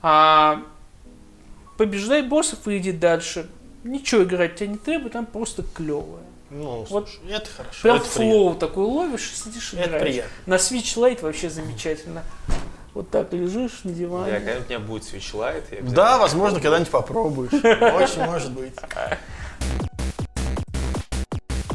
[0.04, 0.62] А
[1.78, 3.50] побеждай боссов и иди дальше.
[3.84, 6.22] Ничего играть тебя не требует, там просто клевое.
[6.50, 7.82] Ну, Вот слушай, это хорошо.
[7.82, 9.96] Прям это флоу такой ловишь и сидишь приятно.
[9.96, 10.14] Это играешь.
[10.14, 10.32] приятно.
[10.46, 12.24] На Switch Lite вообще замечательно.
[12.98, 14.32] Вот так лежишь на Я, диване.
[14.40, 17.54] когда у меня будет Lite, я Да, возможно, когда-нибудь попробуешь.
[17.54, 18.74] Очень может быть.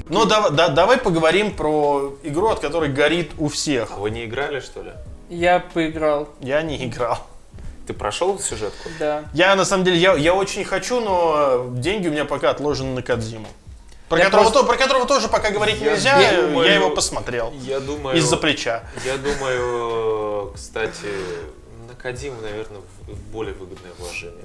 [0.09, 3.99] Но да- да- давай поговорим про игру, от которой горит у всех.
[3.99, 4.91] Вы не играли, что ли?
[5.31, 7.18] Я поиграл, Я не играл.
[7.87, 8.89] Ты прошел сюжетку?
[8.99, 9.23] да.
[9.33, 13.03] Я на самом деле, я, я очень хочу, но деньги у меня пока отложены на
[13.03, 13.47] Кадзиму.
[14.09, 16.91] Про Я которого, просто- то- про которого тоже пока говорить Я нельзя, я, думаю- его
[16.91, 17.51] посмотрел.
[17.62, 18.18] Я думаю...
[18.18, 18.83] Из-за плеча.
[19.07, 20.12] Я думаю,
[20.47, 21.09] кстати,
[21.88, 22.80] на Кадиму, наверное,
[23.32, 24.45] более выгодное вложение.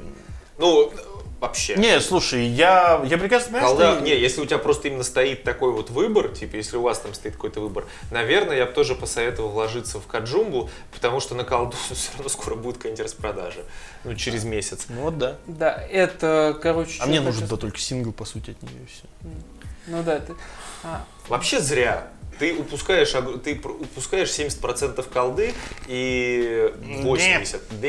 [0.57, 0.91] Ну,
[1.39, 1.75] вообще.
[1.75, 4.03] Не, слушай, я, я прекрасно понимаю, Колда- что...
[4.03, 7.13] Не, если у тебя просто именно стоит такой вот выбор, типа, если у вас там
[7.13, 11.77] стоит какой-то выбор, наверное, я бы тоже посоветовал вложиться в Каджумбу, потому что на колду
[11.93, 13.61] все равно скоро будет какая-нибудь распродажа.
[14.03, 14.87] Ну, через месяц.
[14.89, 15.37] Ну вот да.
[15.45, 16.97] Да, это, короче...
[17.01, 19.03] А мне нужен да, только сингл, по сути, от нее и все.
[19.85, 20.33] Ну да, ты...
[20.83, 22.07] а, Вообще зря.
[22.39, 23.13] Ты упускаешь,
[23.43, 25.53] ты упускаешь 70% колды
[25.87, 26.71] и
[27.03, 27.59] 80%.
[27.71, 27.87] Да.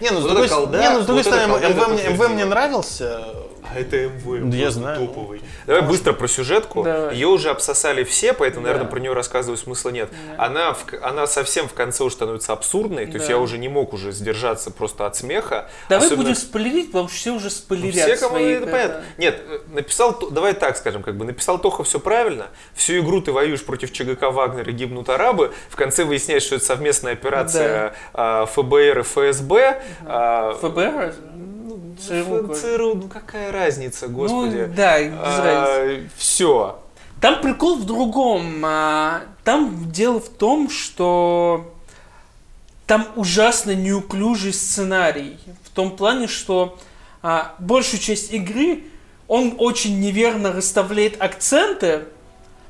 [0.00, 1.88] Не, ну с Вот другой, эта колда, не, ну, с другой вот стороны, колда МВ,
[1.88, 3.26] мне, МВ мне нравился.
[3.74, 4.50] А это МВ.
[4.50, 4.98] Да я знаю.
[5.06, 5.40] Топовый.
[5.66, 6.82] Давай быстро про сюжетку.
[6.84, 7.14] Давай.
[7.14, 8.72] Ее уже обсосали все, поэтому, Да.
[8.72, 10.10] наверное, про нее рассказывать смысла нет.
[10.12, 10.34] Нет.
[10.38, 13.32] Она, в она совсем в конце уже становится абсурдной, то есть Да.
[13.32, 15.68] я уже не мог уже сдержаться просто от смеха.
[15.88, 19.04] Давай Особенно- будем спойлерить, потому что все уже Ну, спойлерят все, кому свои, это понятно.
[19.18, 22.46] Нет, э, написал, давай так скажем, как бы написал Тоха все правильно.
[22.74, 25.52] Всю игру ты воюешь против ЧГК Вагнера и гибнут арабы.
[25.68, 29.82] В конце выясняешь, что это совместная операция а, ФБР и ФСБ.
[30.06, 31.14] а, ФБР?
[32.08, 34.66] Ну, ЦРУ, ЦРУ, ну какая разница, господи.
[34.68, 36.10] Ну, да, без разницы.
[36.16, 36.78] все.
[37.20, 38.62] Там прикол в другом.
[38.64, 41.72] а, Там дело в том, что
[42.86, 45.38] там ужасно неуклюжий сценарий.
[45.64, 46.78] В том плане, что
[47.22, 48.84] а, большую часть игры
[49.28, 52.04] он очень неверно расставляет акценты.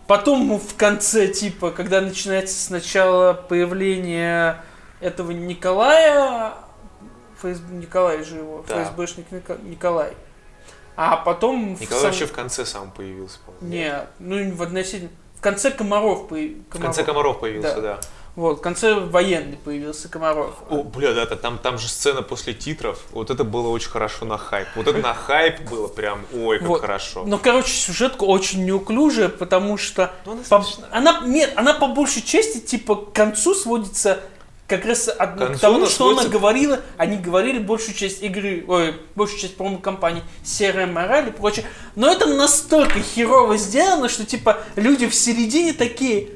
[0.06, 4.62] Потом в конце, типа, когда начинается сначала появление
[5.00, 6.54] этого Николая,
[7.52, 8.84] ФСБ, Николай же его, Да.
[8.84, 9.26] ФСБшник
[9.64, 10.12] Николай.
[10.96, 11.76] А потом...
[11.76, 13.68] в Николай сам- вообще в конце сам появился, по-моему.
[13.68, 15.10] нет, ну в относительно...
[15.36, 16.64] В конце Комаров появился.
[16.70, 18.00] В конце Комаров появился, да.
[18.36, 20.54] Вот, в конце военный появился Комаров.
[20.70, 23.02] О, бля, да, та- там, там же сцена после титров.
[23.12, 24.68] Вот это было очень хорошо на хайп.
[24.76, 26.80] Вот это на хайп было прям, ой, как Вот.
[26.80, 27.24] хорошо.
[27.26, 30.12] Ну, короче, сюжетка очень неуклюжая, потому что...
[30.24, 34.20] Ну, она по- она, нет, она по большей части, типа, к концу сводится
[34.66, 38.64] как раз от, К концу к тому, что она говорила, они говорили большую часть игры,
[38.66, 41.64] ой, большую часть промо-компании «Серая мораль» и прочее.
[41.94, 46.30] Но это настолько херово сделано, что, типа, люди в середине такие,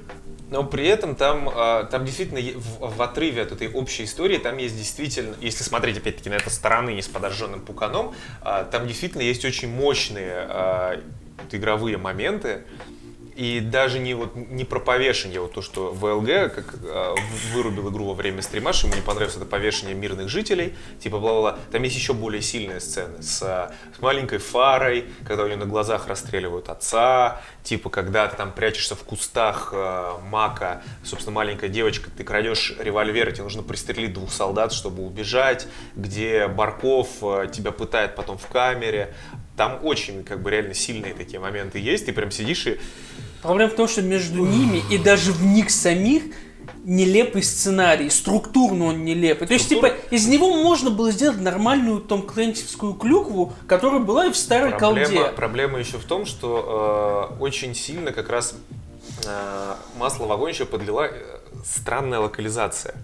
[0.50, 4.58] Но при этом там, а, там действительно в, в отрыве от этой общей истории, там
[4.58, 9.22] есть действительно, если смотреть опять-таки на это стороны, не с подожженным пуканом, а, там действительно
[9.22, 11.00] есть очень мощные а,
[11.52, 12.64] игровые моменты.
[13.36, 17.14] И даже не, вот, не про повешение, вот то, что ВЛГ как, а,
[17.52, 21.58] вырубил игру во время стрима, что ему не понравилось это повешение мирных жителей, типа бла-бла-бла.
[21.70, 25.66] Там есть еще более сильные сцены с, а, с маленькой фарой, когда у нее на
[25.66, 32.10] глазах расстреливают отца, типа когда ты там прячешься в кустах а, мака, собственно, маленькая девочка,
[32.10, 37.70] ты крадешь револьвер, и тебе нужно пристрелить двух солдат, чтобы убежать, где Барков а, тебя
[37.72, 39.14] пытает потом в камере.
[39.56, 42.06] Там очень, как бы, реально сильные такие моменты есть.
[42.06, 42.78] Ты прям сидишь и
[43.42, 46.24] Проблема в том, что между ними и даже в них самих
[46.84, 49.46] нелепый сценарий, структурно он нелепый.
[49.46, 54.30] То есть, типа, из него можно было сделать нормальную Том Клэнсивскую клюкву, которая была и
[54.30, 55.32] в старой Проблема, колде.
[55.32, 58.54] проблема еще в том, что э, очень сильно как раз
[59.26, 62.94] э, масло в огонь еще подлила э, странная локализация,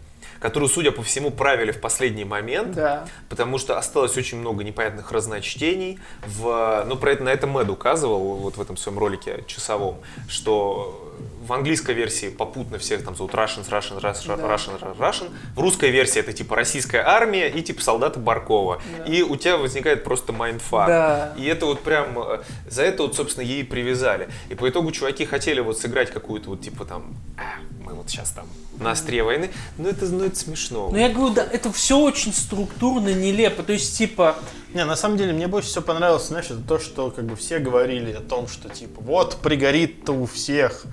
[0.47, 2.77] которую, судя по всему, правили в последний момент.
[2.77, 3.09] Да.
[3.29, 5.99] Потому что осталось очень много непонятных разночтений.
[6.25, 9.97] В, ну, про это, на это Мэд указывал вот в этом своем ролике часовом,
[10.29, 11.17] что
[11.47, 14.43] в английской версии попутно всех там зовут Russians, Russian, Russian, Да.
[14.55, 15.31] Russian, Russian.
[15.55, 18.83] В русской версии это типа российская армия и типа солдаты Баркова.
[19.07, 20.89] И у тебя возникает просто mindfuck.
[20.89, 21.35] Да.
[21.37, 24.29] И это вот прям, э, за это вот, собственно, ей привязали.
[24.49, 27.43] И по итогу чуваки хотели вот сыграть какую-то вот типа там, «А,
[27.85, 28.47] мы вот сейчас там
[28.79, 29.51] на острие войны.
[29.79, 30.91] Ну это, ну это смешно.
[30.91, 33.63] Но я говорю, да, это все очень структурно нелепо.
[33.63, 34.37] То есть, типа,
[34.75, 37.59] Не, на самом деле мне больше всего понравилось, знаешь, это то, что как бы все
[37.59, 40.85] говорили о том, что типа вот пригорит-то у всех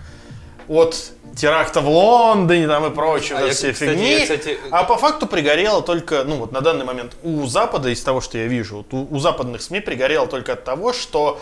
[0.68, 0.96] от
[1.36, 4.12] теракта в Лондоне там и прочее, А вот я, всей кстати, фигни.
[4.14, 8.02] я, кстати, А по факту пригорело только, ну вот на данный момент у Запада, из
[8.02, 11.42] того, что я вижу, вот у, у западных СМИ пригорело только от того, что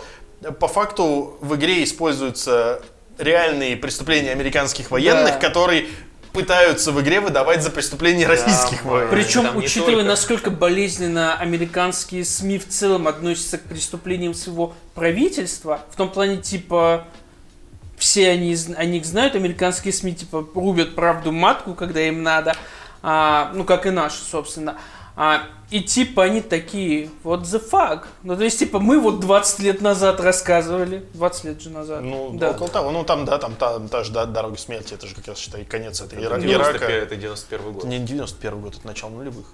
[0.58, 2.82] по факту в игре используются
[3.18, 5.38] реальные преступления американских военных, Да.
[5.38, 5.86] которые
[6.32, 8.90] пытаются в игре выдавать за преступления российских да.
[8.90, 9.10] военных.
[9.10, 15.80] Причем, там учитывая, только- насколько болезненно американские СМИ в целом относятся к преступлениям своего правительства,
[15.90, 17.06] в том плане, типа,
[18.02, 22.56] все они о них знают, американские СМИ, типа, рубят правду матку, когда им надо,
[23.00, 24.76] а, ну, как и наши, собственно.
[25.14, 28.06] А, и типа они такие, what the fuck?
[28.24, 31.04] Ну, то есть, типа, мы вот 20 лет назад рассказывали.
[31.14, 32.00] 20 лет же назад.
[32.02, 32.50] Ну, да.
[32.50, 32.90] около того.
[32.90, 35.64] Ну, там, да, там та, та же да, дорога смерти, это же как раз, считай,
[35.64, 36.84] конец этой Ира- 91 Ирака.
[36.86, 37.84] это 91 год.
[37.84, 39.46] Не 91 год, это начало нулевых.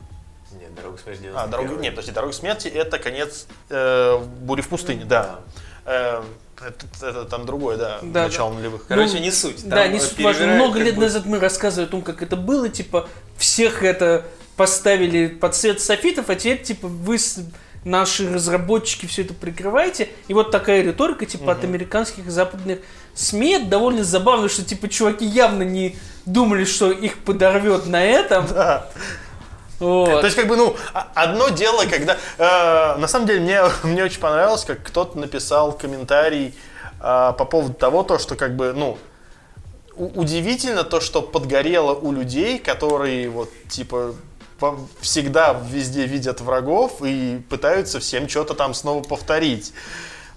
[0.58, 4.68] Нет, дорога смерти 91 А, дорога, нет, подожди, дорога смерти это конец э, бури в
[4.68, 5.40] пустыне, да.
[5.84, 6.22] Э,
[6.66, 8.86] это, это там другое, да, Да, начало нулевых.
[8.86, 9.66] Короче, Ну, не суть.
[9.68, 10.46] Да, Там, не э, суть важно.
[10.46, 12.68] Много лет бы- назад мы рассказывали о том, как это было.
[12.68, 14.24] Типа, всех это
[14.56, 17.18] поставили под свет софитов, а теперь, типа, вы,
[17.84, 20.08] наши разработчики, все это прикрываете.
[20.26, 22.80] И вот такая риторика, типа, от американских и западных
[23.14, 23.54] СМИ.
[23.54, 25.96] Это довольно забавно, что, типа, чуваки явно не
[26.26, 28.46] думали, что их подорвет на этом.
[28.48, 28.88] Да.
[29.78, 30.20] Вот.
[30.20, 32.16] То есть, как бы, ну, а- одно дело, когда...
[32.38, 36.54] э, на самом деле, мне, мне очень понравилось, как кто-то написал комментарий
[37.00, 38.98] э, по поводу того, то, что, как бы, ну,
[39.96, 44.14] удивительно то, что подгорело у людей, которые, вот, типа,
[45.00, 49.72] всегда везде видят врагов и пытаются всем что-то там снова повторить.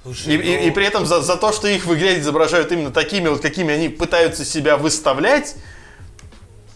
[0.03, 2.71] Слушай, И, и- ну, и при этом за, за то, что их в игре изображают
[2.71, 5.55] именно такими, вот какими они пытаются себя выставлять,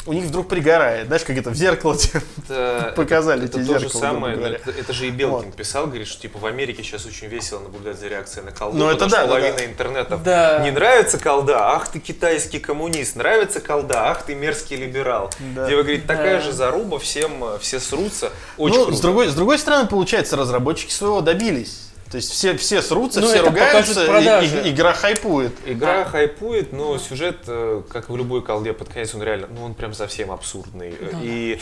[0.05, 1.07] у них вдруг пригорает.
[1.07, 4.69] Знаешь, как это в зеркало тебе это- показали это эти то же зеркала, самое, это,
[4.71, 5.55] это же и Белкин Вот.
[5.55, 8.85] писал, говорит, что типа в Америке сейчас очень весело наблюдать за реакцией на колду, Ну,
[8.85, 9.65] это потому что да, да, половина да.
[9.65, 10.59] интернета Да.
[10.59, 15.31] не нравится колда, ах ты китайский коммунист, нравится колда, ах ты мерзкий либерал.
[15.55, 15.65] Да.
[15.65, 16.41] Где, вы говорит, такая Да.
[16.41, 18.97] же заруба, всем э, все срутся, очень ну, круто.
[18.97, 21.81] с другой, с другой стороны, получается, разработчики своего добились.
[22.11, 25.53] То есть все, все срутся, Ну, все ругаются, и- и- игра хайпует.
[25.65, 26.05] Игра А.
[26.05, 29.93] хайпует, но сюжет, э, как в любой колде, под конец он реально, ну он прям
[29.93, 30.95] совсем абсурдный.
[30.99, 31.59] Э, И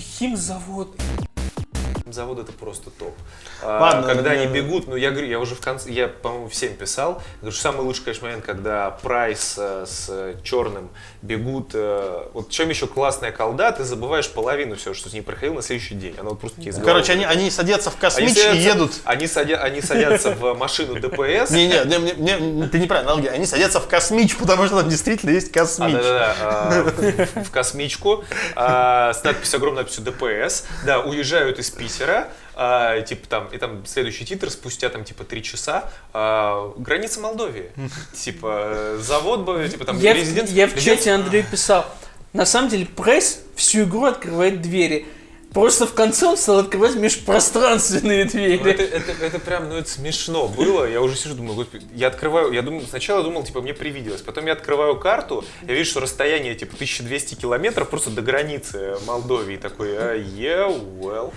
[0.00, 0.96] Химзавод.
[2.12, 3.14] Завод это просто топ.
[3.62, 6.48] А, Ладно, когда я- они бегут, ну я говорю, я уже в конце, я, по-моему,
[6.48, 10.90] всем писал, говорю, что самый лучший, конечно, момент, когда Прайс э, с черным
[11.22, 11.70] бегут.
[11.74, 15.62] э, вот чем еще классная колда, ты забываешь половину всего, что с ней проходил на
[15.62, 16.14] следующий день.
[16.18, 18.92] Она вот просто из головы Короче, они, они садятся в Они космич и садятся- едут.
[19.04, 21.50] Они, садя- они садятся в машину ДПС.
[21.50, 21.84] Не, не,
[22.18, 23.30] не, мне- ты неправильно, аналогия.
[23.30, 25.92] Они садятся в космич, потому что там действительно есть А, космич.
[25.92, 28.24] да-да-да, а, в- в космичку
[28.56, 32.01] а, с надписью, огромной надписью ДПС, да, уезжают из Питера,
[32.54, 37.70] а, типа там, и там следующий титр, спустя там типа три часа, а, граница Молдовии,
[38.14, 41.84] типа э, завод, бы, типа там Я, в- резидент- я в чате Андрею писал.
[42.32, 45.06] На самом деле, пресс всю игру открывает двери.
[45.52, 48.70] Просто в конце он стал открывать межпространственные Ну, двери.
[48.70, 50.86] это, это, это прям, ну это смешно было.
[50.88, 54.22] Я уже сижу, думаю, господи, я открываю, я думаю, сначала думал, типа, мне привиделось.
[54.22, 59.58] Потом я открываю карту, я вижу, что расстояние, типа, 1200 километров просто до границы Молдовии.
[59.58, 60.68] Такой, а, yeah,
[61.00, 61.34] well.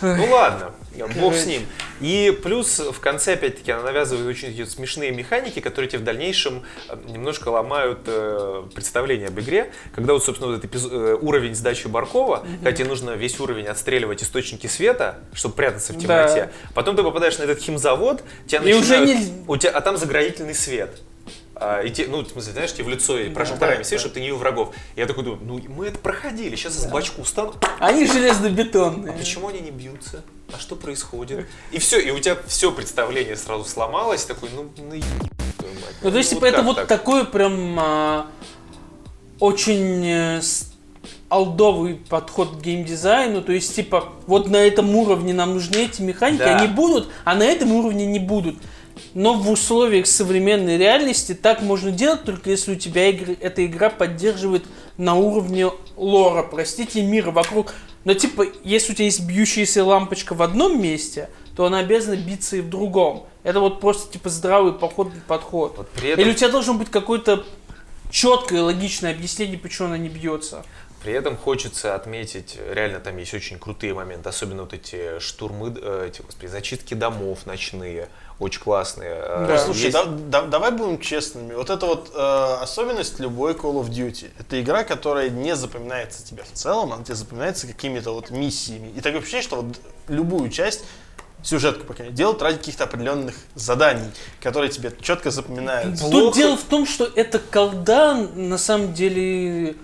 [0.00, 0.72] Ну ладно,
[1.20, 1.62] бог с ним.
[2.00, 6.96] И плюс в конце, опять-таки, она навязывает очень смешные механики, которые тебе в дальнейшем э,
[7.08, 9.72] немножко ломают э, представление об игре.
[9.94, 13.66] Когда вот, собственно, вот этот эпизод- э, уровень сдачи Баркова, когда тебе нужно весь уровень
[13.66, 16.02] отстреливать источники света, чтобы прятаться в Да.
[16.28, 16.50] темноте.
[16.74, 19.96] Потом ты попадаешь на этот химзавод, тебя И уже начинают- не- у тебя, а там
[19.96, 21.00] заградительный свет.
[21.60, 23.98] А, и те, ну, в смысле, знаешь, тебе в лицо и прожекторами да, да.
[23.98, 24.74] чтобы ты не видел врагов.
[24.94, 27.54] Я такой думаю, ну мы это проходили, сейчас из бачку устану.
[27.80, 29.12] Они железнобетонные.
[29.12, 30.22] А почему они не бьются?
[30.52, 31.46] А что происходит?
[31.72, 35.04] И все, и у тебя все представление сразу сломалось, такой, ну, ну, мать.
[36.02, 36.86] Ну, то есть, типа, как это вот так?
[36.86, 38.26] такой прям а,
[39.40, 40.72] очень э, с-
[41.28, 43.42] алдовый подход к геймдизайну.
[43.42, 46.56] То есть, типа, вот на этом уровне нам нужны эти механики, Да.
[46.56, 48.56] они будут, а на этом уровне не будут.
[49.14, 53.90] Но в условиях современной реальности так можно делать, только если у тебя игры- эта игра
[53.90, 54.64] поддерживает
[54.96, 57.74] на уровне лора, простите, мира вокруг.
[58.04, 62.56] Но типа, если у тебя есть бьющаяся лампочка в одном месте, то она обязана биться
[62.56, 63.26] и в другом.
[63.42, 65.74] Это вот просто типа здравый походный подход.
[65.76, 67.44] Вот этом, Или у тебя должно быть какое-то
[68.10, 70.64] четкое, логичное объяснение, почему она не бьется.
[71.02, 76.08] при этом хочется отметить, реально там есть очень крутые моменты, особенно вот эти штурмы, э,
[76.08, 79.10] эти, господи, зачистки домов ночные, очень классные.
[79.14, 79.58] Э, Да.
[79.58, 81.54] Слушай, есть- да- да- давай будем честными.
[81.54, 84.30] Вот это вот э, особенность любой Call of Duty.
[84.38, 88.92] Это игра, которая не запоминается тебе в целом, она тебе запоминается какими-то вот миссиями.
[88.96, 89.76] И такое ощущение, что вот
[90.08, 90.84] любую часть
[91.42, 94.10] сюжетку, по крайней мере, делают ради каких-то определенных заданий,
[94.40, 96.04] которые тебе четко запоминаются.
[96.04, 96.36] Тут Плохо.
[96.36, 99.76] дело в том, что эта колда на самом деле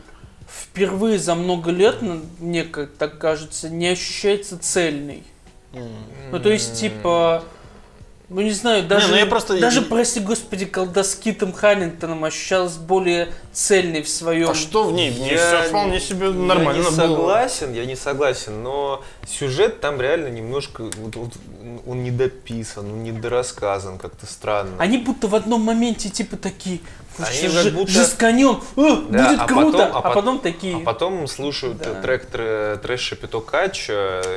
[0.49, 2.03] впервые за много лет,
[2.39, 5.25] мне как так кажется, не ощущается цельной.
[6.31, 7.43] Ну, то есть, типа,
[8.35, 12.75] ну, не знаю, даже, ну я просто- даже, прости господи, колда с Китом Харрингтоном ощущалась
[12.77, 14.51] более цельной в своем...
[14.51, 15.11] А что в ней?
[15.11, 16.91] В ней Я все вполне себе Я нормально не было.
[16.97, 21.33] согласен, я не согласен, но сюжет там реально немножко, вот- вот,
[21.87, 24.73] он недописан, он недорассказан, как-то странно.
[24.79, 26.81] Они будто в одном моменте типа такие,
[27.17, 30.39] «Вот Они же будто- жесканем, э, Да, будет а круто, потом- а а пот- потом
[30.41, 30.77] такие.
[30.77, 32.01] А потом слушают Да.
[32.03, 33.89] трек тр- трэш Шапито Кач,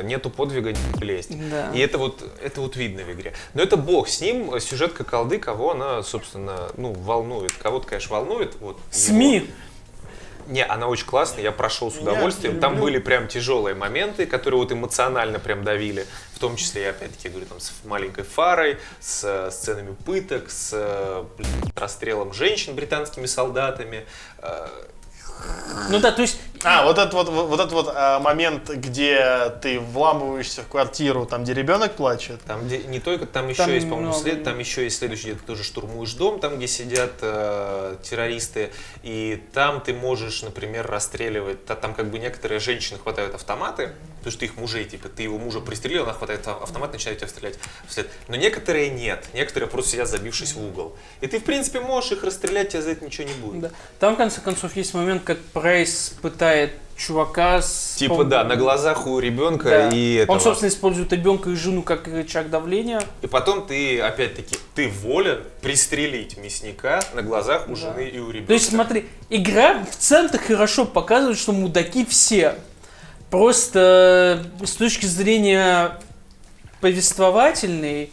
[0.04, 1.30] нету подвига не лезть.
[1.50, 1.70] Да.
[1.74, 3.32] И это вот, это вот видно в игре.
[3.54, 7.52] Но это бог с ним, сюжетка колды, кого она, собственно, ну, волнует.
[7.52, 8.54] Кого-то, конечно, волнует.
[8.60, 9.48] Вот, его.
[10.48, 12.58] Не, она очень классная, я прошел с Я удовольствием.
[12.58, 12.84] Там люблю.
[12.84, 16.06] были прям тяжелые моменты, которые вот эмоционально прям давили.
[16.32, 20.70] В том числе, я опять-таки говорю, там с маленькой фарой, с э, сценами пыток, с
[20.72, 24.06] э, блин, расстрелом женщин британскими солдатами.
[25.90, 29.78] Ну да, то есть А, вот этот вот, вот этот вот а, момент, где ты
[29.78, 32.40] вламываешься в квартиру, там, где ребенок плачет.
[32.46, 34.22] Там где не только, там еще Там есть, по-моему, много.
[34.22, 38.70] след- там еще есть следующий, где ты тоже штурмуешь дом, там, где сидят э, террористы,
[39.04, 44.32] и там ты можешь, например, расстреливать, та- там как бы некоторые женщины хватают автоматы, потому
[44.32, 47.54] что их мужей, типа, ты его мужа пристрелил, она хватает автомат, начинает тебя стрелять
[47.86, 48.10] вслед.
[48.26, 50.96] Но некоторые нет, некоторые просто сидят, забившись в угол.
[51.20, 53.60] И ты, в принципе, можешь их расстрелять, тебе за это ничего не будет.
[53.60, 53.70] Да.
[54.00, 57.96] Там, в конце концов, есть момент, как Прайс пытает чувака с...
[57.98, 59.88] Типа, пом- да, на глазах у ребенка Да.
[59.90, 60.36] и этого.
[60.36, 63.02] Он, собственно, использует ребенка и жену как рычаг давления.
[63.20, 68.46] И потом ты, опять-таки, ты волен пристрелить мясника на глазах у жены и у ребенка.
[68.48, 72.54] То есть, смотри, игра в целом-то хорошо показывает, что мудаки все.
[73.28, 75.92] Просто э, с точки зрения
[76.80, 78.10] повествовательной,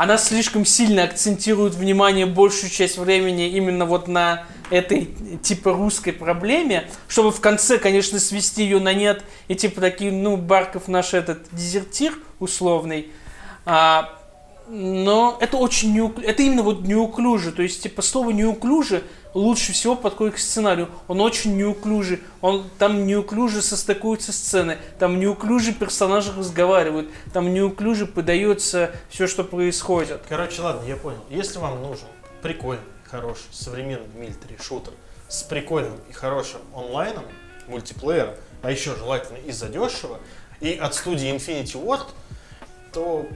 [0.00, 5.10] она слишком сильно акцентирует внимание большую часть времени именно вот на этой
[5.42, 10.38] типа русской проблеме, чтобы в конце, конечно, свести ее на нет и типа такие, ну,
[10.38, 13.12] Барков наш этот дезертир условный.
[13.66, 14.18] А,
[14.70, 19.02] но это очень неук- это именно вот неуклюже, то есть типа слово неуклюже
[19.34, 20.88] лучше всего подходит к сценарию.
[21.08, 28.92] Он очень неуклюжий, он там неуклюже состыкуются сцены, там неуклюже персонажи разговаривают, там неуклюже подается
[29.08, 30.20] все, что происходит.
[30.28, 31.20] Короче, ладно, я понял.
[31.30, 32.06] Если вам нужен
[32.40, 34.92] прикольный, хороший, современный милитари шутер
[35.28, 37.24] с прикольным и хорошим онлайном,
[37.66, 40.20] мультиплеером, а еще желательно и задешево,
[40.60, 42.06] и от студии Infinity Ward,
[42.92, 43.26] то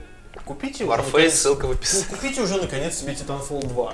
[0.43, 2.05] купите уже, Warface, наконец- ссылка в ну, описании.
[2.05, 3.93] купите уже наконец себе Titanfall 2.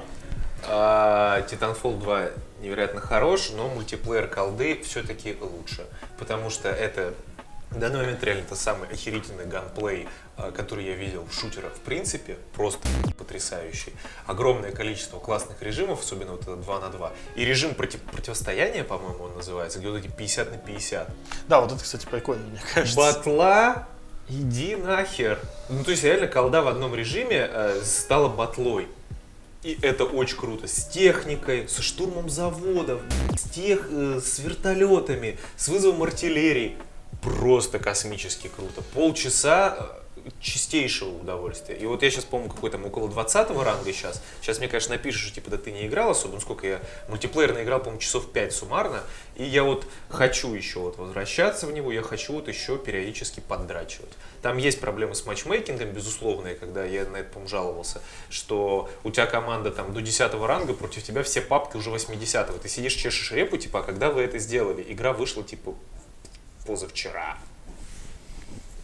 [0.67, 2.29] А, Titanfall 2
[2.61, 5.85] невероятно хорош, но мультиплеер колды все-таки лучше.
[6.19, 7.13] Потому что это
[7.71, 11.79] в данный момент реально это самый охерительный ганплей, а, который я видел в шутерах в
[11.79, 12.37] принципе.
[12.53, 12.87] Просто
[13.17, 13.93] потрясающий.
[14.27, 17.11] Огромное количество классных режимов, особенно вот это 2 на 2.
[17.35, 21.09] И режим против- противостояния, по-моему, он называется, где вот эти 50 на 50.
[21.47, 22.97] Да, вот это, кстати, прикольно, мне кажется.
[22.97, 23.87] Батла,
[24.29, 25.39] иди нахер.
[25.69, 28.87] Ну, то есть реально колда в одном режиме э, стала батлой.
[29.63, 30.67] И это очень круто.
[30.67, 33.01] С техникой, со штурмом заводов,
[33.37, 36.77] с, тех, э, с вертолетами, с вызовом артиллерии.
[37.21, 38.81] Просто космически круто.
[38.93, 40.00] Полчаса э,
[40.39, 41.75] чистейшего удовольствия.
[41.75, 44.21] И вот я сейчас помню, какой там около 20 ранга сейчас.
[44.41, 47.63] Сейчас мне, конечно, напишешь, что, типа, да ты не играл особо, ну сколько я мультиплеерно
[47.63, 49.03] играл, по-моему, часов 5 суммарно.
[49.35, 54.11] И я вот хочу еще вот возвращаться в него, я хочу вот еще периодически поддрачивать.
[54.41, 59.27] Там есть проблемы с матчмейкингом, безусловные, когда я на это, по-моему, жаловался, что у тебя
[59.27, 63.57] команда там до 10 ранга, против тебя все папки уже 80 Ты сидишь, чешешь репу,
[63.57, 64.85] типа, а когда вы это сделали?
[64.87, 65.75] Игра вышла, типа,
[66.65, 67.37] позавчера.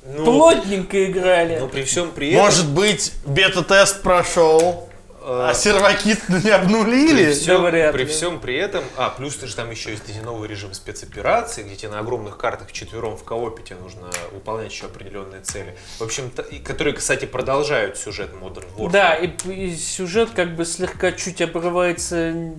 [0.10, 1.58] Ну, Плотненько играли.
[1.60, 2.45] но при всем при этом...
[2.45, 4.88] Может быть, бета-тест прошел,
[5.22, 7.34] а э, серваки не при обнулили?
[7.34, 10.47] всем, вряд при всем при этом, а, плюс ты же там еще есть эти новый
[10.47, 15.41] режим спецоперации, где тебе на огромных картах четвером в коопе тебе нужно выполнять еще определенные
[15.41, 15.76] цели.
[15.99, 16.32] В общем,
[16.64, 18.91] которые, кстати, продолжают сюжет Modern Warfare.
[18.91, 22.53] Да, и, и сюжет как бы слегка чуть обрывается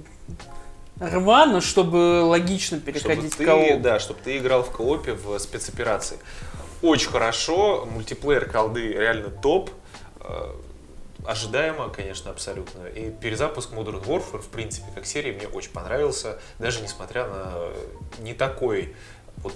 [1.01, 3.80] рвано, чтобы логично чтобы переходить ты, к кооп.
[3.80, 6.18] да, чтобы ты играл в коопе в спецоперации.
[6.82, 9.70] Очень хорошо, мультиплеер колды реально топ.
[10.20, 10.52] Э,
[11.26, 12.86] Ожидаемо, конечно, абсолютно.
[12.86, 17.70] И перезапуск Modern Warfare, в принципе, как серии, мне очень понравился, даже несмотря на
[18.20, 18.94] не такой
[19.38, 19.52] вот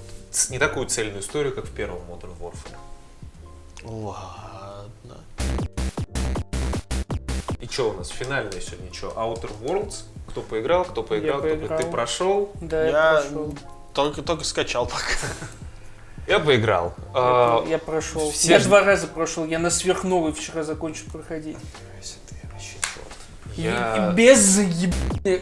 [0.50, 2.76] не такую цельную историю, как в первом Modern Warfare.
[3.84, 5.20] Ладно.
[7.60, 8.92] И что у нас финальное сегодня?
[8.92, 9.08] Что?
[9.10, 10.02] Outer Worlds?
[10.28, 11.78] Кто поиграл, кто поиграл, кто по- поиграл.
[11.78, 12.52] ты прошел?
[12.60, 13.54] Да, я, Я прошел.
[13.94, 14.98] только, только скачал пока.
[16.26, 16.94] Я поиграл.
[16.98, 18.30] Я, А, я прошел.
[18.30, 19.44] все Я два раза прошел.
[19.44, 21.56] Я на сверхновый вчера закончил проходить.
[23.56, 24.58] Я- без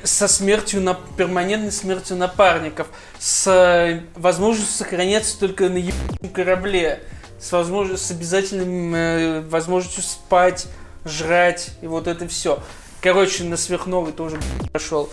[0.03, 2.89] со смертью на перманентной смертью напарников,
[3.21, 7.05] с возможностью сохраняться только на ебучем корабле,
[7.39, 10.67] с возможностью, с обязательным э, возможностью спать,
[11.05, 12.61] жрать и вот это все.
[13.01, 14.41] Короче, на сверхновый тоже
[14.73, 15.09] прошел.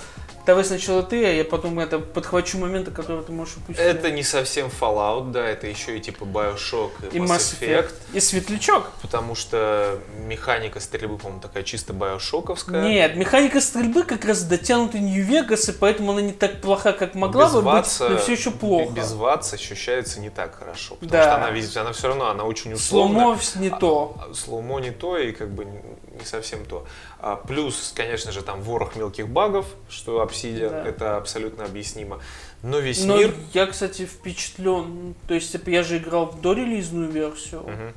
[0.48, 3.86] Давай сначала ты, а я потом это подхвачу моменты, которые ты можешь упустить.
[3.86, 7.92] Это не совсем Fallout, да, это еще и типа Bioshock и, и Mass Effect.
[8.14, 8.90] И Светлячок.
[9.02, 12.82] Потому что механика стрельбы, по-моему, такая чисто биошоковская.
[12.88, 17.46] Нет, механика стрельбы как раз дотянута Нью-Вегас, и поэтому она не так плоха, как могла
[17.46, 18.92] Без бы быть, ватса- но все еще плохо.
[18.94, 20.96] Без ВАЦ ощущается не так хорошо.
[20.96, 21.24] Потому Да.
[21.24, 23.38] что она, везде- она все равно, она очень условная.
[23.38, 24.16] Сломо не то.
[24.18, 26.88] А, Слоумо не то и как бы не совсем то.
[27.20, 30.86] А, плюс, конечно же, там ворох мелких багов, что Obsidian, Да.
[30.86, 32.20] это абсолютно объяснимо.
[32.62, 33.34] Но весь Но мир...
[33.54, 35.16] я, кстати, впечатлен.
[35.28, 37.62] То есть, типа, я же играл в дорелизную версию.
[37.62, 37.94] Мгм.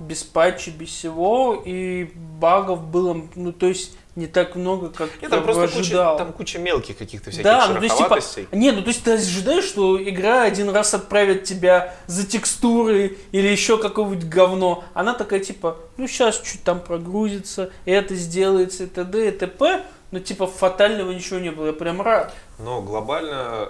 [0.00, 1.62] Без патчей, без всего.
[1.64, 6.18] И багов было, ну, то есть, не так много, как Нет, там просто куча, ожидал.
[6.18, 8.48] там куча мелких каких-то всяких Да, ну то есть типа, шероховатостей.
[8.52, 13.46] не, ну то есть ты ожидаешь, что игра один раз отправит тебя за текстуры или
[13.48, 14.84] еще какое-нибудь говно.
[14.94, 19.28] Она такая типа, ну сейчас чуть там прогрузится, это сделается, и т.д.
[19.28, 19.84] и т.п.
[20.10, 22.32] Но типа фатального ничего не было, я прям рад.
[22.58, 23.68] Но глобально,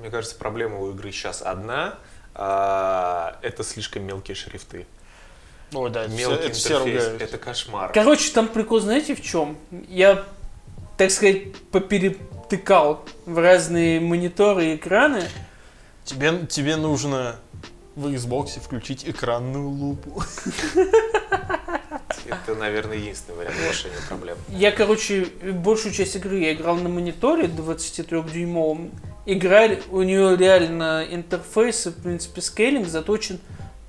[0.00, 1.94] мне кажется, проблема у игры сейчас одна.
[2.34, 4.86] а, это слишком мелкие шрифты.
[5.72, 7.22] Ой, да, Мелкий это все ругают.
[7.22, 7.92] Это кошмар.
[7.92, 9.56] Короче, там прикол, знаете, в чем?
[9.88, 10.24] Я,
[10.96, 15.22] так сказать, поперетыкал в разные мониторы и экраны.
[16.04, 17.36] Тебе, тебе нужно
[17.94, 20.22] в Xbox включить экранную лупу.
[22.26, 24.36] Это, наверное, единственный вариант решения проблем.
[24.48, 28.90] Я, короче, большую часть игры я играл на мониторе 23-дюймовом.
[29.26, 33.40] Игра, у нее реально интерфейс, и, в принципе, скейлинг заточен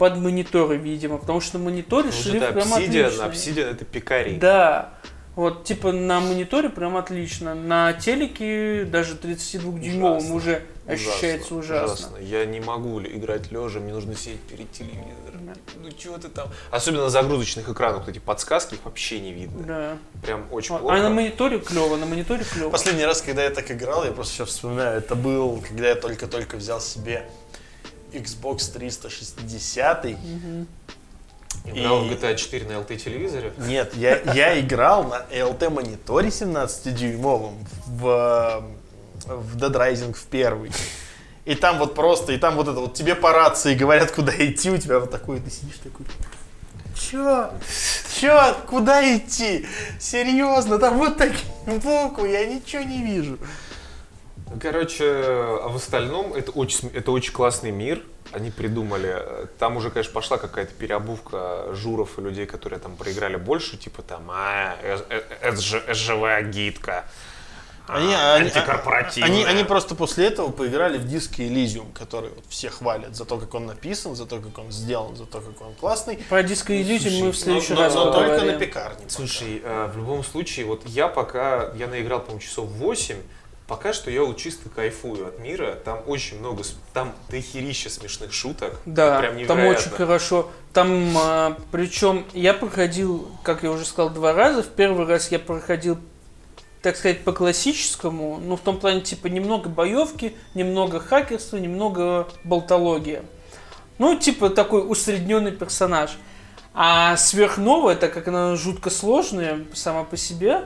[0.02, 3.02] под мониторы, видимо, потому что на мониторе Потому шрифт это прям отличный.
[3.28, 4.38] Obsidian это пикарий.
[4.38, 4.94] Да.
[5.36, 7.54] Вот, типа, на мониторе прям отлично.
[7.54, 10.34] На телеке, даже 32-дюймовом, Ужасно.
[10.36, 12.18] уже ощущается ужасно.
[12.18, 15.54] Я не могу играть лежа, мне нужно сидеть перед телевизором.
[15.84, 16.50] Ну чего ты там?
[16.72, 19.64] Особенно на загрузочных экранах, вот эти подсказки, их вообще не видно.
[19.68, 19.98] Да.
[20.26, 20.82] Прям очень Вот.
[20.82, 20.96] плохо.
[20.96, 22.72] А на мониторе клево, на мониторе клево.
[22.72, 26.58] Последний раз, когда я так играл, я просто сейчас вспоминаю, это был, когда я только-только
[26.58, 27.30] взял себе
[28.14, 30.06] Xbox 360.
[31.66, 33.54] Играл И- в GTA 4 на LT телевизоре.
[33.58, 37.56] Нет, я, я играл на LT-мониторе 17-дюймовом
[37.88, 38.64] в,
[39.26, 40.72] в Dead Rising в первый.
[41.46, 44.70] И там вот просто, и там вот это вот, тебе по рации говорят, куда идти,
[44.72, 46.06] у тебя вот такой, ты сидишь такой,
[46.96, 47.52] чё?
[48.20, 48.56] Чё?
[48.68, 49.66] Куда идти?
[50.00, 53.38] Серьезно, там вот такие буквы, я ничего не вижу.
[54.60, 58.02] Короче, а в остальном это очень, это очень классный мир.
[58.32, 59.14] Они придумали.
[59.18, 64.02] э, Там уже, конечно, пошла какая-то переобувка журов и людей, которые там проиграли больше, типа
[64.04, 67.06] там, а, э- э- это же это живая гидка.
[67.88, 69.30] Они, а, они, антикорпоративная».
[69.30, 73.38] они, они просто после этого поиграли в диски Elysium, который вот все хвалят за то,
[73.38, 76.18] как он написан, за то, как он сделан, за то, как он классный.
[76.30, 78.54] Про диско иллюзий мы в следующий но, раз но только поговорим.
[78.54, 79.06] на пекарне.
[79.10, 83.18] Слушай, э, в любом случае, вот я пока, я наиграл, по-моему, часов 8,
[83.72, 85.78] пока что я вот чисто кайфую от мира.
[85.86, 86.62] Там очень много,
[86.94, 88.82] там дохерища смешных шуток.
[88.86, 89.70] Да, Прям там невероятно.
[89.70, 90.52] очень хорошо.
[90.74, 94.62] Там, а, причем, я проходил, как я уже сказал, два раза.
[94.62, 95.98] В первый раз я проходил,
[96.82, 103.22] так сказать, по классическому, ну, в том плане, типа, немного боевки, немного хакерства, немного болтологии.
[104.00, 106.18] Ну, типа, такой усредненный персонаж.
[106.74, 110.66] А сверхновая, так как она жутко сложная сама по себе,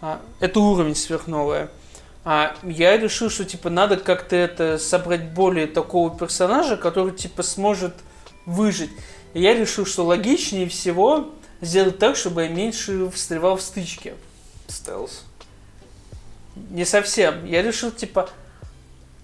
[0.00, 1.68] а, это уровень сверхновая.
[2.24, 7.94] А я решил, что типа надо как-то это собрать более такого персонажа, который типа сможет
[8.46, 8.90] выжить.
[9.34, 14.14] И я решил, что логичнее всего сделать так, чтобы я меньше встревал в стычки.
[14.68, 15.24] Стелс.
[16.70, 17.44] Не совсем.
[17.44, 18.30] Я решил типа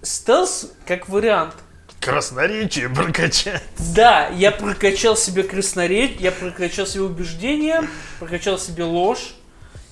[0.03, 1.55] стелс как вариант.
[1.99, 3.63] Красноречие прокачать.
[3.95, 7.87] Да, я прокачал себе красноречие, я прокачал себе убеждение,
[8.19, 9.35] прокачал себе ложь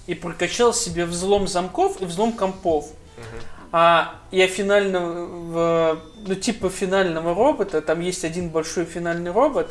[0.08, 2.92] и прокачал себе взлом замков и взлом компов.
[3.72, 9.70] А я финально, в, ну типа финального робота, там есть один большой финальный робот,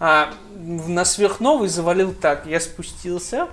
[0.00, 3.48] а, на сверхновый завалил так, я спустился,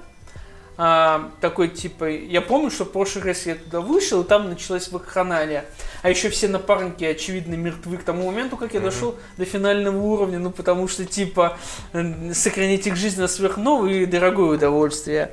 [0.75, 4.91] а, такой типа, я помню, что в прошлый раз я туда вышел, и там началась
[4.91, 5.65] вакханалия.
[6.01, 10.39] А еще все напарники, очевидно, мертвы к тому моменту, как я дошел до финального уровня,
[10.39, 11.57] ну потому что типа
[12.33, 15.31] сохранить их жизнь на сверхновый дорогое удовольствие.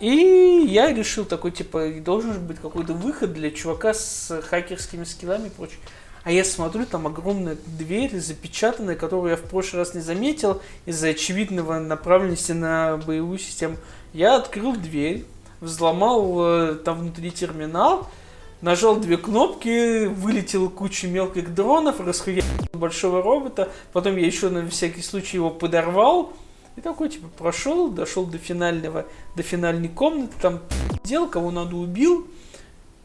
[0.00, 5.48] И я решил такой, типа, должен же быть какой-то выход для чувака с хакерскими скиллами
[5.48, 5.78] и прочее.
[6.22, 11.08] А я смотрю, там огромная дверь запечатанная, которую я в прошлый раз не заметил из-за
[11.08, 13.76] очевидного направленности на боевую систему.
[14.12, 15.24] Я открыл дверь,
[15.60, 18.08] взломал э, там внутри терминал,
[18.60, 25.02] нажал две кнопки, вылетела куча мелких дронов, расхуярил большого робота, потом я еще на всякий
[25.02, 26.32] случай его подорвал,
[26.80, 29.04] и такой, типа, прошел, дошел до финального,
[29.36, 30.60] до финальной комнаты, там
[31.04, 32.26] делал, кого надо убил,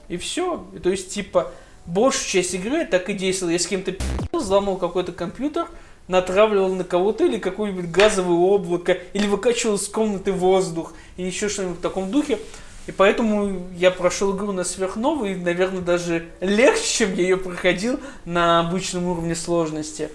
[0.08, 0.66] И все.
[0.82, 1.52] То есть, типа,
[1.86, 3.52] большую часть игры так и действовала.
[3.52, 3.96] Я с кем-то
[4.32, 5.68] взломал какой-то компьютер,
[6.08, 11.80] натравливал на кого-то или какое-нибудь газовое облако, или выкачивал из комнаты воздух, и еще что-нибудь
[11.80, 12.40] в таком духе.
[12.88, 18.00] И поэтому я прошел игру на сверхновой, и, наверное, даже легче, чем я ее проходил
[18.24, 20.10] на обычном уровне сложности.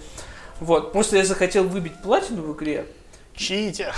[0.61, 0.93] Вот.
[0.93, 2.87] Просто я захотел выбить платину в игре.
[3.35, 3.95] Читер.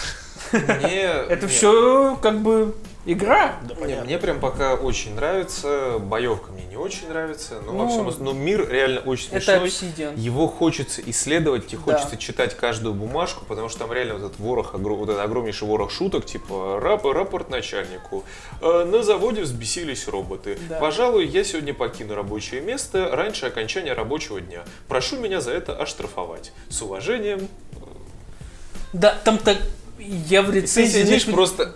[0.52, 2.74] Мне, Это все как бы
[3.04, 3.56] игра.
[3.62, 5.98] Да, не, мне прям пока очень нравится.
[5.98, 7.60] Боевка мне не очень нравится.
[7.66, 9.68] Но, во Ну, всем но мир реально очень Это смешной.
[9.68, 10.18] Obsidian.
[10.18, 11.92] Его хочется исследовать, тебе Да.
[11.94, 15.90] хочется читать каждую бумажку, потому что там реально вот этот ворох, вот этот огромнейший ворох
[15.90, 18.24] шуток, типа рап, рапорт начальнику.
[18.60, 20.58] «Э, на заводе взбесились роботы.
[20.68, 20.78] Да.
[20.78, 24.62] Пожалуй, я сегодня покину рабочее место раньше окончания рабочего дня.
[24.86, 26.52] Прошу меня за это оштрафовать.
[26.68, 27.48] С уважением.
[28.92, 29.58] Да, там так...
[29.98, 31.02] Я в И ты рецензии...
[31.02, 31.74] сидишь просто...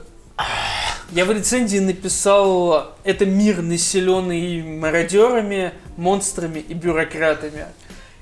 [1.13, 7.67] Я в рецензии написал, это мир, населенный мародерами, монстрами и бюрократами.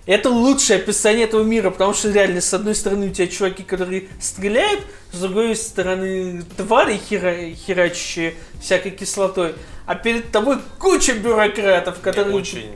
[0.07, 4.09] Это лучшее описание этого мира, потому что реально, с одной стороны, у тебя чуваки, которые
[4.21, 4.81] стреляют,
[5.13, 9.55] с другой стороны, твари хера, херачащие всякой кислотой,
[9.87, 12.37] а перед тобой куча бюрократов, которые...
[12.37, 12.71] Очень,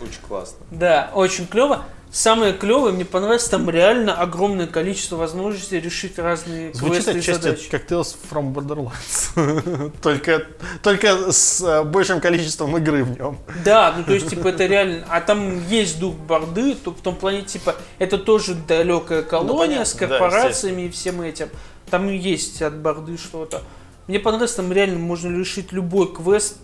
[0.00, 0.58] очень классно.
[0.70, 1.84] Да, очень клево.
[2.10, 7.42] Самое клевое, мне понравилось, там реально огромное количество возможностей решить разные Звучит квесты и отчасти
[7.42, 7.70] задачи.
[7.70, 9.92] как Tales from Borderlands.
[10.02, 10.46] только,
[10.82, 13.38] только с э, большим количеством игры в нем.
[13.62, 15.04] Да, ну то есть, типа, это реально...
[15.10, 19.84] А там есть дух борды, то в том плане, типа, это тоже далекая колония понятно,
[19.84, 21.50] с да, корпорациями и всем этим.
[21.90, 23.62] Там есть от борды что-то.
[24.06, 26.56] Мне понравилось, там реально можно решить любой квест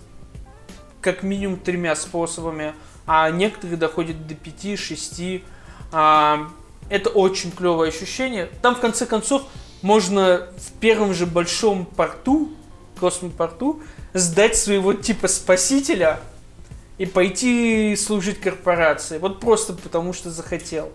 [1.03, 2.72] как минимум тремя способами,
[3.07, 5.42] а некоторые доходят до 5-6.
[5.92, 6.50] А,
[6.88, 8.46] это очень клевое ощущение.
[8.62, 9.44] Там, в конце концов,
[9.82, 12.50] можно в первом же большом порту,
[12.98, 13.82] космопорту,
[14.12, 16.20] сдать своего типа спасителя
[16.98, 19.18] и пойти служить корпорации.
[19.18, 20.92] Вот просто потому, что захотел.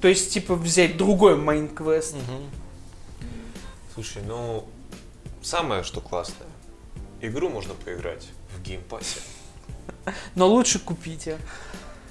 [0.00, 2.14] То есть, типа, взять другой main quest.
[3.94, 4.66] Слушай, ну,
[5.42, 6.48] самое, что классное,
[7.20, 9.20] игру можно поиграть в Game Pass е.
[10.34, 11.38] Но лучше купите.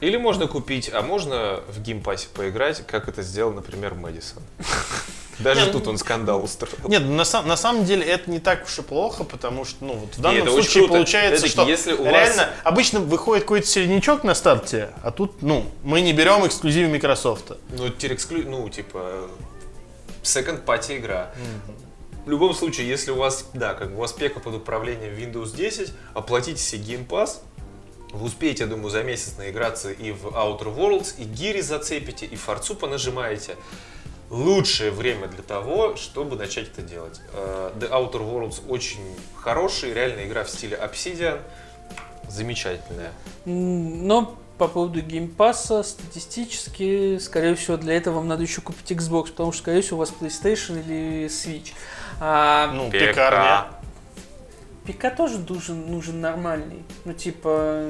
[0.02, 4.44] Или можно купить, а можно в Game Pass е поиграть, как это сделал, например, Мэдисон.
[5.40, 6.76] Даже тут он скандал устроил.
[6.88, 9.94] Нет, на, сам- на самом деле это не так уж и плохо, потому что, ну,
[9.96, 14.34] вот в данном случае получается, что если у вас- реально обычно выходит какой-то середнячок на
[14.34, 17.52] старте, а тут, ну, мы не берем эксклюзивы Microsoft.
[17.70, 18.50] Ну, терексклю...
[18.50, 19.30] ну, типа,
[20.24, 21.32] second party игра.
[22.26, 25.56] В любом случае, если у вас, да, как бы у вас пека под управлением Windows
[25.56, 27.40] 10, оплатите себе Game Pass,
[28.12, 32.36] вы успеете, я думаю, за месяц наиграться и в Outer Worlds, и гири зацепите, и
[32.36, 33.56] форцу понажимаете.
[34.30, 37.22] Лучшее время для того, чтобы начать это делать.
[37.34, 39.02] Э, The Outer Worlds очень
[39.36, 41.40] хороший, реальная игра в стиле Obsidian.
[42.28, 43.12] Замечательная.
[43.46, 49.52] Но по поводу геймпасса, статистически, скорее всего, для этого вам надо еще купить Xbox, потому
[49.52, 51.74] что, скорее всего, у вас PlayStation или Switch.
[52.20, 53.08] А, Ну, Пека.
[53.08, 53.68] пекарня.
[54.88, 56.84] ПК тоже нужен, нужен нормальный.
[57.06, 57.86] Ну, типа,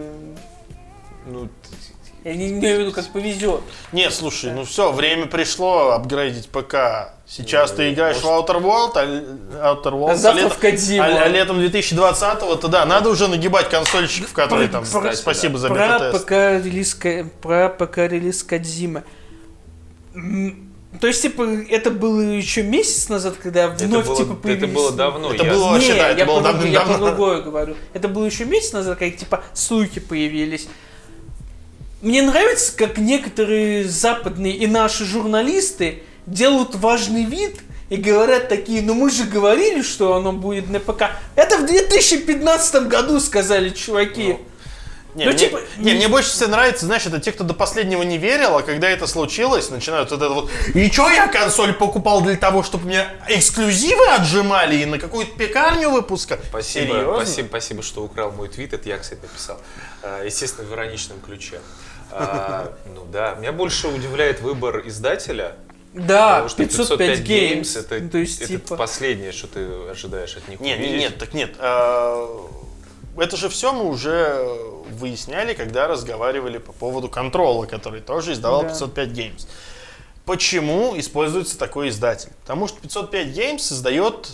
[1.28, 1.50] Ну,
[2.24, 3.62] я не имею в виду, как повезет.
[3.92, 7.14] Нет, слушай, ну все, время пришло апгрейдить ПК.
[7.28, 11.04] Сейчас Ну, ты играешь в Outer World, а, Outer World, А завтра летом- в Кодзиму.
[11.04, 15.68] а- а летом 2020-го, то да, надо уже нагибать консольщиков, которые там, Про- спасибо за
[15.70, 16.26] Про бета-тест.
[16.26, 16.32] ПК
[16.64, 17.98] релиз, Ка- про ПК.
[20.14, 20.65] М,
[21.02, 24.74] То есть, типа, это было еще месяц назад, когда это, вновь, было, типа, это появились...
[24.74, 25.34] было давно.
[25.34, 27.76] Это я- было вообще, Не, да, это я было друг- я про другое говорю.
[27.94, 30.68] Это было еще месяц назад, как типа слухи появились.
[32.02, 37.56] Мне нравится, как некоторые западные и наши журналисты делают важный вид
[37.90, 41.12] и говорят такие, ну мы же говорили, что оно будет на ПК.
[41.36, 44.38] Это в 2015 году сказали чуваки.
[45.16, 47.54] Не, Ну, мне, типа, не, не- мне больше всего нравится, знаешь, это те, кто до
[47.54, 51.72] последнего не верил, а когда это случилось, начинают вот это вот И чё я консоль
[51.74, 56.42] покупал для того, чтобы мне эксклюзивы отжимали и на какую-то пекарню выпускать?
[56.50, 57.16] Спасибо, Серьезно?
[57.16, 58.74] спасибо, спасибо, что украл мой твит.
[58.74, 59.58] Это я, кстати, написал.
[60.04, 61.62] А, Естественно, в ироничном ключе.
[62.12, 65.56] А, Ну да, меня больше удивляет выбор издателя.
[65.94, 66.58] Да, Потому что
[66.98, 67.80] 505 Games.
[67.80, 68.76] это, Ну, то есть, это типа...
[68.76, 71.00] последнее, что ты ожидаешь от них Нет, нет, увидеть.
[71.00, 71.56] нет, так нет.
[71.58, 72.28] а,
[73.18, 74.46] Это же все мы уже
[75.00, 78.70] выясняли, когда разговаривали по поводу контрола, который тоже издавал Да.
[78.70, 79.48] 505 Games.
[80.26, 82.32] Почему используется такой издатель?
[82.42, 84.30] Потому что 505 Games издает,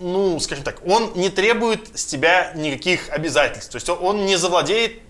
[0.00, 3.70] ну, скажем так, он не требует с тебя никаких обязательств.
[3.70, 5.00] То есть он не завладеет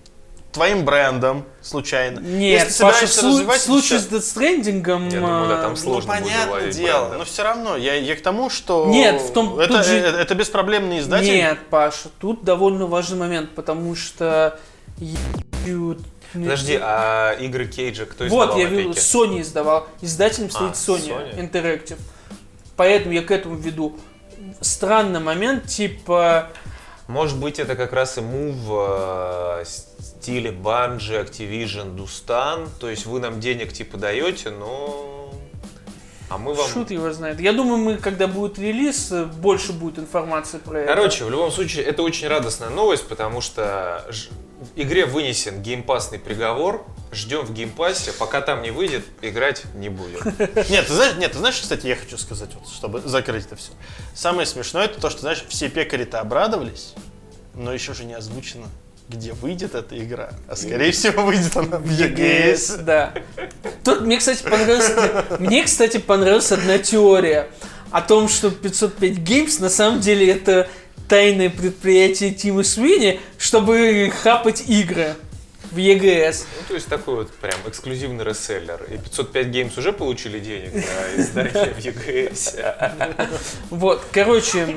[0.55, 2.21] твоим брендом случайно.
[2.21, 5.11] Нет, Если Паша, в собираешься слу- в развивать случае это с Death Stranding...
[5.13, 7.19] Я думаю, да, а, там Ну, сложно будет понятное дело, брендом.
[7.19, 8.87] но все равно, я, я к тому, что...
[8.87, 11.27] Нет, в том- это, же- это, это беспроблемный издатель.
[11.27, 14.59] Нет, Паша, тут довольно важный момент, потому что...
[16.33, 18.91] Подожди, а игры Кейджа кто Вот, издавал я на видел?
[18.93, 19.87] Sony издавал.
[20.01, 21.39] Издателем стоит А, Sony, Sony.
[21.53, 21.99] Interactive.
[22.77, 23.97] Поэтому я к этому веду.
[24.61, 26.49] Странный момент, типа...
[27.07, 32.69] Может быть, это как раз и мув э, стиле Bungie, Activision, Dustan.
[32.81, 35.33] То есть вы нам денег типа даете, но...
[36.31, 36.67] А мы вам...
[36.69, 37.39] Шут его знает.
[37.41, 40.95] Я думаю, мы, когда будет релиз, э, больше будет информации про это.
[40.95, 44.03] Короче, в любом случае, это очень радостная новость, потому что
[44.75, 46.87] игре вынесен геймпасный приговор.
[47.15, 50.19] Ждем в Game Pass е, пока там не выйдет, играть не будем.
[50.69, 53.71] Нет, ты знаешь, нет, ты знаешь, кстати, я хочу сказать, вот, чтобы закрыть это все.
[54.15, 56.95] Самое смешное, это то, что, знаешь, все пекари-то обрадовались,
[57.55, 58.67] но еще же не озвучено,
[59.09, 60.31] где выйдет эта игра.
[60.49, 62.83] А скорее всего выйдет она в EGS.
[62.83, 63.15] Да.
[63.85, 67.49] Тут мне, кстати, понравилась, мне, кстати, понравилась одна теория
[67.93, 70.69] о том, что 505 Games на самом деле это
[71.09, 75.15] тайное предприятие Тима Свини, чтобы хапать игры
[75.75, 76.47] в EGS.
[76.61, 78.83] Ну, то есть такой вот прям эксклюзивный реселлер.
[78.85, 82.61] И 505 Games уже получили денег на издание в EGS.
[83.71, 84.77] Вот, короче,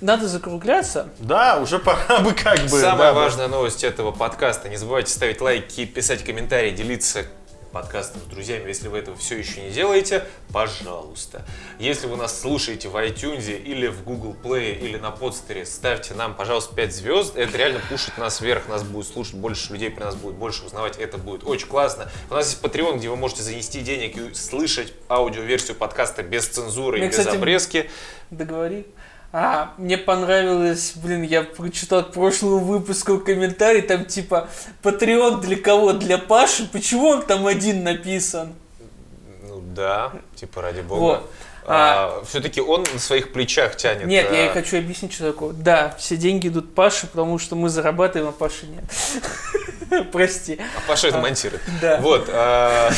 [0.00, 1.08] надо закругляться.
[1.18, 2.68] Да, уже пора бы как бы.
[2.68, 4.68] Самая да, важная новость этого подкаста.
[4.68, 7.24] Не забывайте ставить лайки, писать комментарии, делиться
[7.68, 11.44] подкастом с друзьями, если вы этого все еще не делаете, пожалуйста.
[11.78, 16.34] Если вы нас слушаете в iTunes или в Google Play или на подстере, ставьте нам,
[16.34, 17.36] пожалуйста, 5 звезд.
[17.36, 20.96] Это реально пушит нас вверх, нас будет слушать больше людей, про нас будет больше узнавать.
[20.98, 22.10] Это будет очень классно.
[22.30, 26.98] У нас есть Patreon, где вы можете занести денег и слышать аудиоверсию подкаста без цензуры
[26.98, 27.90] и Мне, без кстати, обрезки.
[28.30, 28.86] Договори.
[29.30, 34.48] А, мне понравилось, блин, я прочитал к прошлому выпуску комментарий, там типа,
[34.82, 35.92] Patreon для кого?
[35.92, 36.66] Для Паши?
[36.66, 38.54] Почему он там один написан?
[39.42, 41.22] Ну да, типа ради бога.
[41.66, 42.26] Вот.
[42.26, 44.06] все-таки он на своих плечах тянет.
[44.06, 45.52] Нет, я а, и хочу объяснить, что такое.
[45.52, 48.84] Да, все деньги идут Паше, потому что мы зарабатываем, а Паши нет.
[50.12, 50.58] Прости.
[50.58, 51.60] А Паша это монтирует.
[51.82, 52.00] Да.
[52.00, 52.30] Вот.
[52.32, 52.90] а,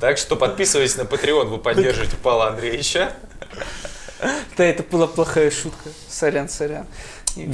[0.00, 3.12] Так что подписывайтесь на Patreon, вы поддержите Павла Андреевича.
[4.56, 5.90] Да, это была плохая шутка.
[6.08, 6.86] Сорян, сорян.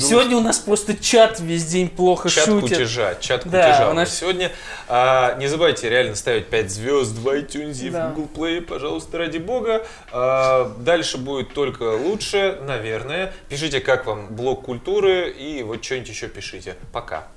[0.01, 2.71] Сегодня у нас просто чат весь день плохо Чат шутит.
[2.71, 4.51] кутежа, чат Да, кутежа у нас сегодня.
[4.89, 8.09] А, не забывайте реально ставить 5 звезд в iTunes, Да.
[8.09, 9.85] в Google Play, пожалуйста, ради бога.
[10.11, 13.35] А, дальше будет только лучше, наверное.
[13.51, 16.77] Пишите, как вам блог культуры и вот что-нибудь еще пишите.
[16.93, 17.29] Пока.